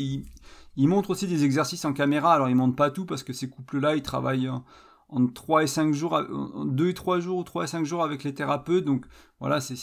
[0.77, 3.49] il, montre aussi des exercices en caméra, alors il montre pas tout parce que ces
[3.49, 4.49] couples-là ils travaillent
[5.13, 8.03] en 3 et 5 jours, en 2 et 3 jours ou 3 et 5 jours
[8.03, 8.85] avec les thérapeutes.
[8.85, 9.07] Donc
[9.41, 9.75] voilà, c'est,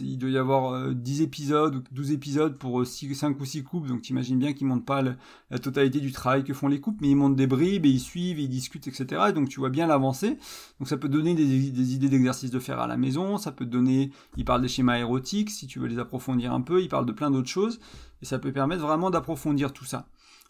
[0.00, 3.88] il doit y avoir 10 euh, épisodes ou 12 épisodes pour 5 ou 6 couples.
[3.88, 7.10] Donc t'imagines bien qu'ils montent pas la totalité du travail que font les couples, mais
[7.10, 9.22] ils montent des bribes et ils suivent, ils discutent, etc.
[9.28, 10.38] Et donc tu vois bien l'avancée.
[10.80, 14.10] Donc ça peut donner des, idées d'exercices de faire à la maison, ça peut donner,
[14.36, 17.12] ils parlent des schémas érotiques si tu veux les approfondir un peu, ils parlent de
[17.12, 17.78] plein d'autres choses.
[18.22, 20.06] Et ça peut permettre vraiment d'approfondir tout ça.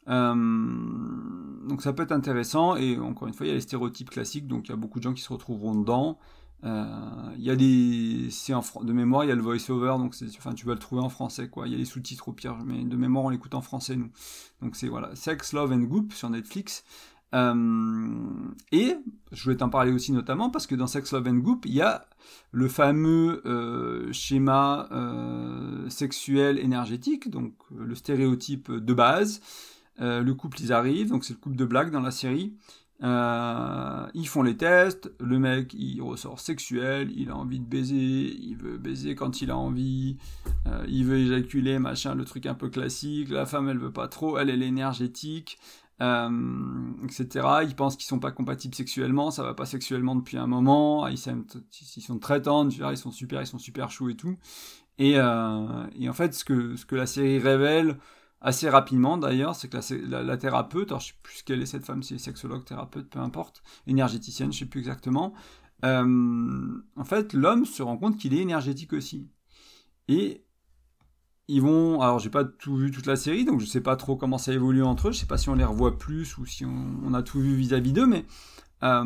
[0.09, 0.35] Euh,
[1.67, 4.47] donc ça peut être intéressant et encore une fois il y a les stéréotypes classiques
[4.47, 6.19] donc il y a beaucoup de gens qui se retrouveront dedans.
[6.63, 6.85] Euh,
[7.37, 10.67] il y a des c'est de mémoire il y a le voice-over donc enfin tu
[10.67, 11.67] vas le trouver en français quoi.
[11.67, 14.11] Il y a les sous-titres au pire mais de mémoire on l'écoute en français nous.
[14.63, 16.85] Donc c'est voilà Sex Love and Goop sur Netflix.
[17.35, 18.15] Euh,
[18.71, 18.95] et
[19.33, 21.83] je voulais t'en parler aussi notamment parce que dans Sex Love and Goop, il y
[21.83, 22.07] a
[22.53, 23.43] le fameux
[24.13, 24.89] schéma
[25.89, 29.41] sexuel énergétique, donc le stéréotype de base,
[30.01, 32.55] euh, le couple, ils arrivent, donc c'est le couple de blagues dans la série.
[33.03, 37.95] Euh, ils font les tests, le mec il ressort sexuel, il a envie de baiser,
[37.95, 40.17] il veut baiser quand il a envie,
[40.67, 44.07] euh, il veut éjaculer, machin, le truc un peu classique, la femme elle veut pas
[44.09, 45.59] trop, elle elle est énergétique,
[46.01, 47.47] etc.
[47.65, 51.19] Ils pensent qu'ils sont pas compatibles sexuellement, ça va pas sexuellement depuis un moment, ils,
[51.97, 54.37] ils sont très tendres, ils sont super, ils sont super et tout.
[54.99, 55.19] Et, et
[56.09, 57.99] en fait ce que, ce que la série révèle,
[58.45, 62.03] assez rapidement d'ailleurs, c'est que la, thérapeute, alors je sais plus quelle est cette femme,
[62.03, 65.33] si c'est sexologue, thérapeute, peu importe, énergéticienne, je sais plus exactement,
[65.85, 69.29] euh, en fait l'homme se rend compte qu'il est énergétique aussi.
[70.09, 70.45] Et
[71.49, 74.15] ils vont, alors j'ai pas tout vu toute la série, donc je sais pas trop
[74.15, 76.67] comment ça évolue entre eux, je sais pas si on les revoit plus ou si
[76.67, 78.27] on, a tout vu vis-à-vis d'eux, mais
[78.83, 79.05] euh,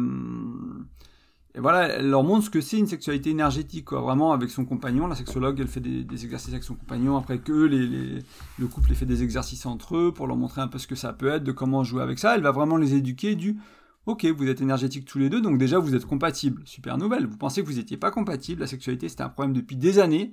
[1.55, 3.91] et voilà, elle leur montre ce que c'est une sexualité énergétique.
[3.93, 7.53] Vraiment, avec son compagnon, la sexologue, elle fait des, exercices avec son compagnon, après que
[7.53, 11.13] le couple fait des exercices entre eux pour leur montrer un peu ce que ça
[11.13, 12.35] peut être, de comment jouer avec ça.
[12.35, 13.59] Elle va vraiment les éduquer du
[14.07, 16.63] Ok, vous êtes énergétiques tous les deux, donc déjà vous êtes compatibles.
[16.65, 17.27] Super nouvelle.
[17.27, 20.31] Vous pensez que vous n'étiez pas compatibles, la sexualité c'était un problème depuis des années,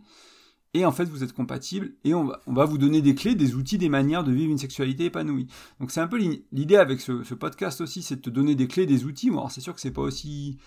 [0.74, 3.78] et en fait vous êtes compatibles, et on va, vous donner des clés, des outils,
[3.78, 5.48] des manières de vivre une sexualité épanouie.
[5.82, 6.18] Donc c'est un peu
[6.54, 9.30] l'idée avec ce, ce, podcast aussi, c'est de te donner des clés, des outils.
[9.30, 10.58] Bon, alors c'est sûr que c'est pas aussi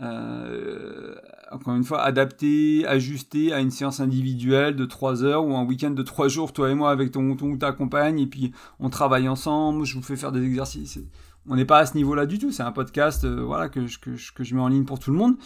[0.00, 1.14] euh,
[1.50, 5.90] encore une fois, adapté, ajusté à une séance individuelle de 3 heures ou un week-end
[5.90, 9.28] de 3 jours, toi et moi avec ton, ou ta compagne, et puis on travaille
[9.28, 10.98] ensemble, je vous fais faire des exercices.
[11.48, 14.54] On n'est pas à ce niveau-là du tout, c'est un podcast euh, voilà, que, je
[14.54, 15.36] mets en ligne pour tout le monde.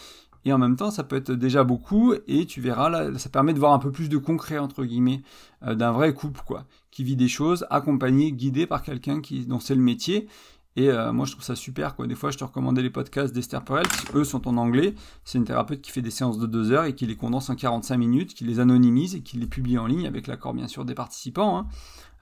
[0.45, 3.59] Et en même temps, ça peut être déjà beaucoup, et tu verras, ça permet de
[3.59, 5.23] voir un peu plus de concret, entre guillemets,
[5.65, 9.59] euh, d'un vrai couple, quoi, qui vit des choses, accompagné, guidé par quelqu'un qui, dont
[9.59, 10.29] c'est le métier,
[10.77, 11.97] et euh, moi, je trouve ça super.
[11.97, 12.07] Quoi.
[12.07, 13.87] Des fois, je te recommandais les podcasts d'Esther Perel.
[14.15, 14.95] Eux sont en anglais.
[15.25, 17.57] C'est une thérapeute qui fait des séances de deux heures et qui les condense en
[17.57, 20.85] 45 minutes, qui les anonymise et qui les publie en ligne avec l'accord, bien sûr,
[20.85, 21.67] des participants, hein,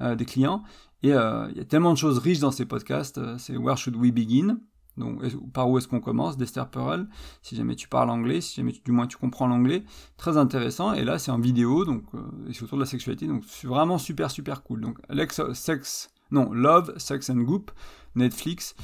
[0.00, 0.62] euh, des clients.
[1.02, 3.20] Et euh, il y a tellement de choses riches dans ces podcasts.
[3.38, 4.58] c'est Where Should We Begin?
[4.96, 7.08] Donc, par où est-ce qu'on commence d'Esther Perel?
[7.42, 9.82] Si jamais tu parles anglais, si jamais du moins tu comprends l'anglais,
[10.16, 10.92] très intéressant.
[10.92, 12.04] Et là, c'est en vidéo, donc
[12.48, 14.82] et c'est autour de la sexualité, donc c'est vraiment super super cool.
[14.82, 17.70] Donc, Alex Sex, non, Love, Sex and Goop,
[18.14, 18.74] Netflix.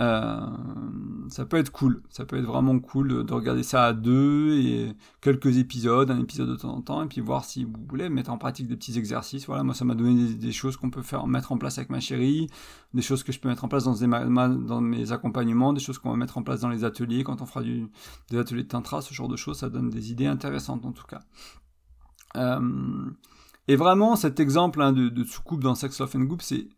[0.00, 0.40] Euh,
[1.28, 4.96] ça peut être cool, ça peut être vraiment cool de, regarder ça à deux et
[5.20, 8.30] quelques épisodes, un épisode de temps en temps, et puis voir si vous voulez mettre
[8.30, 9.44] en pratique des petits exercices.
[9.44, 12.48] Voilà, moi ça m'a donné des, choses qu'on peut mettre en place avec ma chérie,
[12.94, 16.16] des choses que je peux mettre en place dans, mes accompagnements, des choses qu'on va
[16.16, 17.86] mettre en place dans les ateliers quand on fera du,
[18.30, 21.06] des ateliers de tantra, ce genre de choses, ça donne des idées intéressantes en tout
[21.06, 21.20] cas.
[22.36, 23.10] Euh,
[23.68, 26.68] et vraiment, cet exemple hein, de, de soucoupe dans Sex, Love and Goop, c'est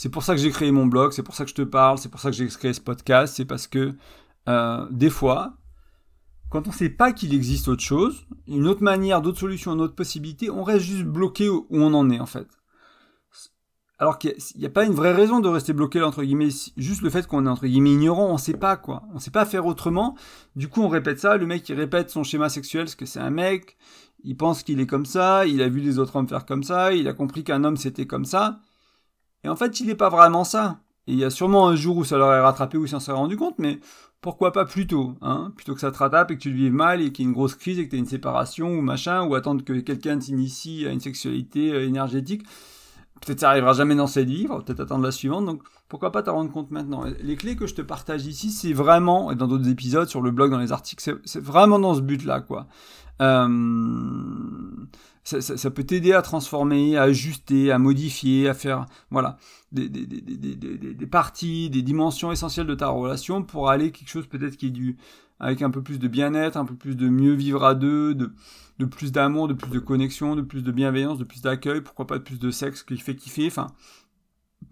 [0.00, 1.98] c'est pour ça que j'ai créé mon blog, c'est pour ça que je te parle,
[1.98, 3.92] c'est pour ça que j'ai créé ce podcast, c'est parce que
[4.48, 5.58] euh, des fois,
[6.48, 9.82] quand on ne sait pas qu'il existe autre chose, une autre manière, d'autres solutions, une
[9.82, 12.46] autre possibilité, on reste juste bloqué où on en est en fait.
[13.98, 16.48] Alors qu'il n'y a, pas une vraie raison de rester bloqué entre guillemets,
[16.78, 19.20] juste le fait qu'on est entre guillemets ignorant, on ne sait pas quoi, on ne
[19.20, 20.16] sait pas faire autrement.
[20.56, 21.36] Du coup, on répète ça.
[21.36, 23.76] Le mec il répète son schéma sexuel, parce que c'est un mec,
[24.24, 26.94] il pense qu'il est comme ça, il a vu les autres hommes faire comme ça,
[26.94, 28.60] il a compris qu'un homme c'était comme ça.
[29.44, 30.80] Et en fait, il n'est pas vraiment ça.
[31.06, 33.36] Et il y a sûrement un jour où ça l'aurait rattrapé ou s'en serait rendu
[33.36, 33.80] compte, mais
[34.20, 36.72] pourquoi pas plus tôt, hein Plutôt que ça te rattrape et que tu le vives
[36.72, 38.82] mal et qu'il y ait une grosse crise et que tu aies une séparation ou
[38.82, 42.42] machin, ou attendre que quelqu'un t'initie à une sexualité euh, énergétique.
[43.22, 46.34] Peut-être ça arrivera jamais dans cette vie, peut-être attendre la suivante, donc pourquoi pas t'en
[46.34, 49.68] rendre compte maintenant Les clés que je te partage ici, c'est vraiment, et dans d'autres
[49.68, 52.66] épisodes, sur le blog, dans les articles, c'est vraiment dans ce but-là, quoi.
[53.20, 53.48] Euh,
[55.24, 59.36] ça, peut t'aider à transformer, à ajuster, à modifier, à faire voilà
[59.70, 64.26] des, des, des, des, parties, des dimensions essentielles de ta relation pour aller quelque chose
[64.26, 64.96] peut-être qui est du
[65.38, 68.32] avec un peu plus de bien-être, un peu plus de mieux vivre à deux, de,
[68.78, 72.06] de plus d'amour, de plus de connexion, de plus de bienveillance, de plus d'accueil, pourquoi
[72.06, 73.68] pas de plus de sexe qui fait kiffer, enfin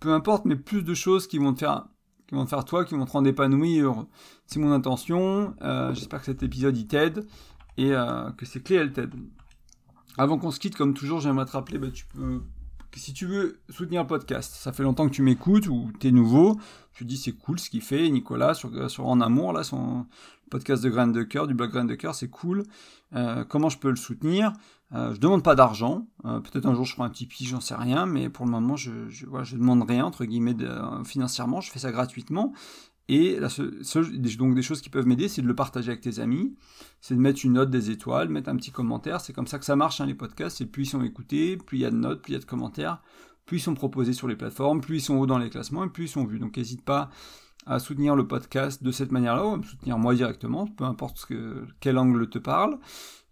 [0.01, 1.87] peu importe, mais plus de choses qui vont te faire
[2.27, 4.07] qui vont te faire toi, qui vont te rendre épanoui heureux.
[4.47, 5.55] C'est mon intention.
[5.63, 7.27] Euh, j'espère que cet épisode il t'aide
[7.79, 9.15] et euh, que ces clés elles t'aident.
[10.17, 12.41] Avant qu'on se quitte, comme toujours, j'aimerais te rappeler, bah, tu peux
[12.97, 16.11] si tu veux soutenir le podcast, ça fait longtemps que tu m'écoutes ou tu es
[16.11, 16.59] nouveau,
[16.93, 20.07] tu dis c'est cool ce qu'il fait, Nicolas, sur, sur En Amour, là, son
[20.51, 22.65] podcast de Graines de Cœur, du blog Graines de Cœur, c'est cool.
[23.15, 24.53] Euh, comment je peux le soutenir?
[24.95, 27.75] Euh, Je demande pas d'argent, euh, peut-être un jour je ferai un Tipeee, j'en sais
[27.75, 30.57] rien, mais pour le moment je, je, je demande rien, entre guillemets,
[31.05, 32.53] financièrement, je fais ça gratuitement.
[33.09, 33.49] Et la
[34.37, 36.55] donc des choses qui peuvent m'aider, c'est de le partager avec tes amis,
[37.01, 39.21] c'est de mettre une note, des étoiles, mettre un petit commentaire.
[39.23, 40.61] C'est comme ça que ça marche, hein, les podcasts.
[40.61, 42.41] Et plus ils sont écoutés, plus il y a de notes, plus il y a
[42.41, 43.03] de commentaires,
[43.47, 45.89] plus ils sont proposés sur les plateformes, plus ils sont hauts dans les classements et
[45.89, 46.39] plus ils sont vus.
[46.39, 47.09] Donc n'hésite pas
[47.67, 51.19] à soutenir le podcast de cette manière-là, ou à me soutenir moi directement, peu importe
[51.19, 52.79] ce que, quel angle te parle.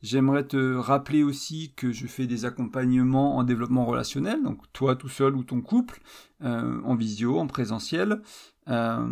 [0.02, 5.08] J'aimerais te rappeler aussi que je fais des accompagnements en développement relationnel, donc toi tout
[5.08, 6.00] seul ou ton couple,
[6.42, 8.20] euh, en visio, en présentiel.
[8.68, 9.06] Euh,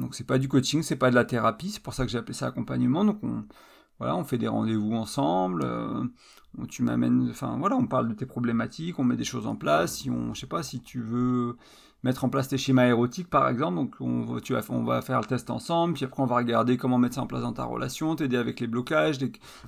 [0.00, 2.18] donc c'est pas du coaching, c'est pas de la thérapie, c'est pour ça que j'ai
[2.18, 3.04] appelé ça accompagnement.
[3.04, 3.44] Donc on,
[3.98, 5.62] voilà, on fait des rendez-vous ensemble.
[5.64, 6.04] Euh,
[6.68, 6.84] tu
[7.30, 9.96] enfin voilà, on parle de tes problématiques, on met des choses en place.
[9.96, 11.56] Si on, je sais pas, si tu veux
[12.02, 15.26] mettre en place tes schémas érotiques par exemple, donc on, tu on va faire le
[15.26, 18.14] test ensemble, puis après on va regarder comment mettre ça en place dans ta relation,
[18.14, 19.18] t'aider avec les blocages,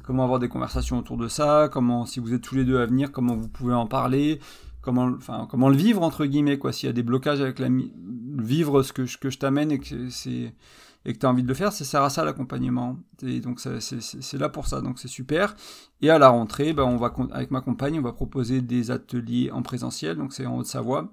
[0.04, 2.86] comment avoir des conversations autour de ça, comment si vous êtes tous les deux à
[2.86, 4.40] venir, comment vous pouvez en parler,
[4.89, 6.72] comment, le vivre entre guillemets quoi.
[6.72, 7.68] S'il y a des blocages avec la
[8.39, 10.55] vivre ce que, je t'amène et que c'est
[11.05, 12.99] et tu as envie de le faire, ça sert à ça l'accompagnement.
[13.22, 15.55] Et donc c'est là pour ça, donc c'est super.
[16.03, 19.51] Et à la rentrée, ben, on va avec ma compagne, on va proposer des ateliers
[19.51, 21.12] en présentiel, donc c'est en Haute-Savoie.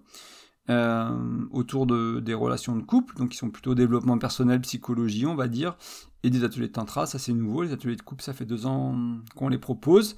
[0.72, 5.36] Euh, autour de, des relations de couple, donc qui sont plutôt développement personnel, psychologie, on
[5.36, 5.78] va dire,
[6.24, 8.66] et des ateliers de tantra, ça c'est nouveau, les ateliers de couple, ça fait deux
[8.66, 10.16] ans qu'on les propose,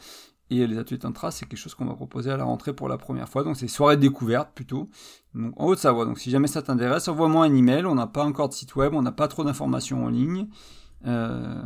[0.50, 2.98] et les ateliers tantra, c'est quelque chose qu'on va proposer à la rentrée pour la
[2.98, 3.44] première fois.
[3.44, 4.90] Donc c'est soirée découverte plutôt.
[5.36, 6.06] Donc en Haute-Savoie.
[6.06, 7.86] Donc si jamais ça t'intéresse, envoie-moi un email.
[7.86, 10.48] On n'a pas encore de site web, on n'a pas trop d'informations en ligne.
[11.06, 11.62] Euh,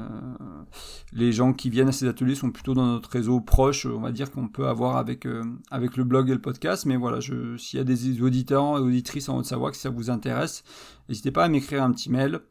[1.14, 4.12] les gens qui viennent à ces ateliers sont plutôt dans notre réseau proche, on va
[4.12, 6.86] dire qu'on peut avoir avec euh, avec le blog et le podcast.
[6.86, 10.64] Mais voilà, s'il y a des auditeurs et auditrices en Haute-Savoie, que ça vous intéresse,
[11.08, 12.42] n'hésitez pas à m'écrire un petit mail.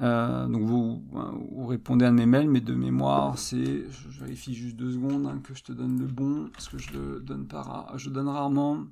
[0.00, 1.02] Euh, donc vous,
[1.50, 5.40] vous, répondez à mes mails, mais de mémoire, c'est, je vérifie juste deux secondes hein,
[5.42, 8.86] que je te donne le bon, parce que je le donne pas, je donne rarement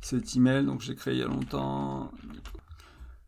[0.00, 2.10] cet email, donc j'ai créé il y a longtemps.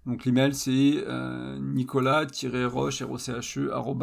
[0.07, 3.95] Donc l'email c'est euh, nicolas-roche, r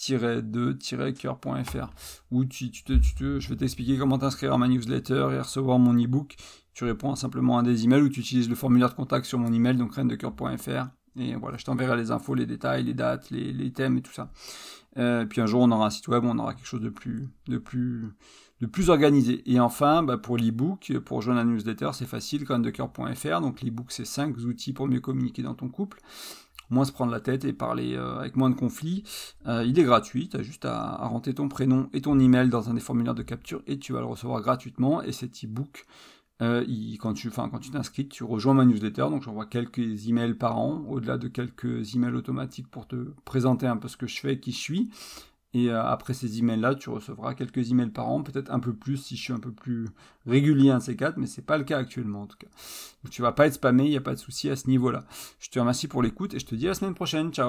[0.00, 0.78] o c h graine 2
[1.12, 1.90] coeurfr
[2.30, 5.96] où tu, tu, tu je vais t'expliquer comment t'inscrire à ma newsletter et recevoir mon
[5.98, 6.36] ebook
[6.74, 9.52] tu réponds simplement à des emails ou tu utilises le formulaire de contact sur mon
[9.52, 10.86] email, donc rennedecoeur.fr.
[11.16, 14.30] Et voilà, je t'enverrai les infos, les détails, les dates, les, thèmes et tout ça.
[14.94, 17.58] Puis un jour, on aura un site web, on aura quelque chose de plus, de
[17.58, 18.14] plus,
[18.60, 19.42] de plus organisé.
[19.44, 23.40] Et enfin, bah, pour l'ebook, pour rejoindre la newsletter, c'est facile, rennedecoeur.fr.
[23.40, 25.98] Donc l'ebook, c'est 5 outils pour mieux communiquer dans ton couple
[26.70, 29.04] moins se prendre la tête et parler euh, avec moins de conflits.
[29.46, 32.70] Euh, il est gratuit, tu as juste à, rentrer ton prénom et ton email dans
[32.70, 35.02] un des formulaires de capture et tu vas le recevoir gratuitement.
[35.02, 35.86] Et cet e-book,
[36.42, 36.64] euh,
[37.00, 40.84] quand tu quand tu t'inscris, tu rejoins ma newsletter, donc j'envoie quelques emails par an,
[40.88, 44.52] au-delà de quelques emails automatiques pour te présenter un peu ce que je fais, qui
[44.52, 44.90] je suis.
[45.52, 48.96] Et euh, après ces emails-là, tu recevras quelques emails par an, peut-être un peu plus
[48.96, 49.88] si je suis un peu plus
[50.26, 52.46] régulier de ces quatre, mais c'est pas le cas actuellement en tout cas.
[53.02, 55.04] Donc tu vas pas être spammé, il n'y a pas de souci à ce niveau-là.
[55.40, 57.32] Je te remercie pour l'écoute et je te dis à la semaine prochaine.
[57.32, 57.48] Ciao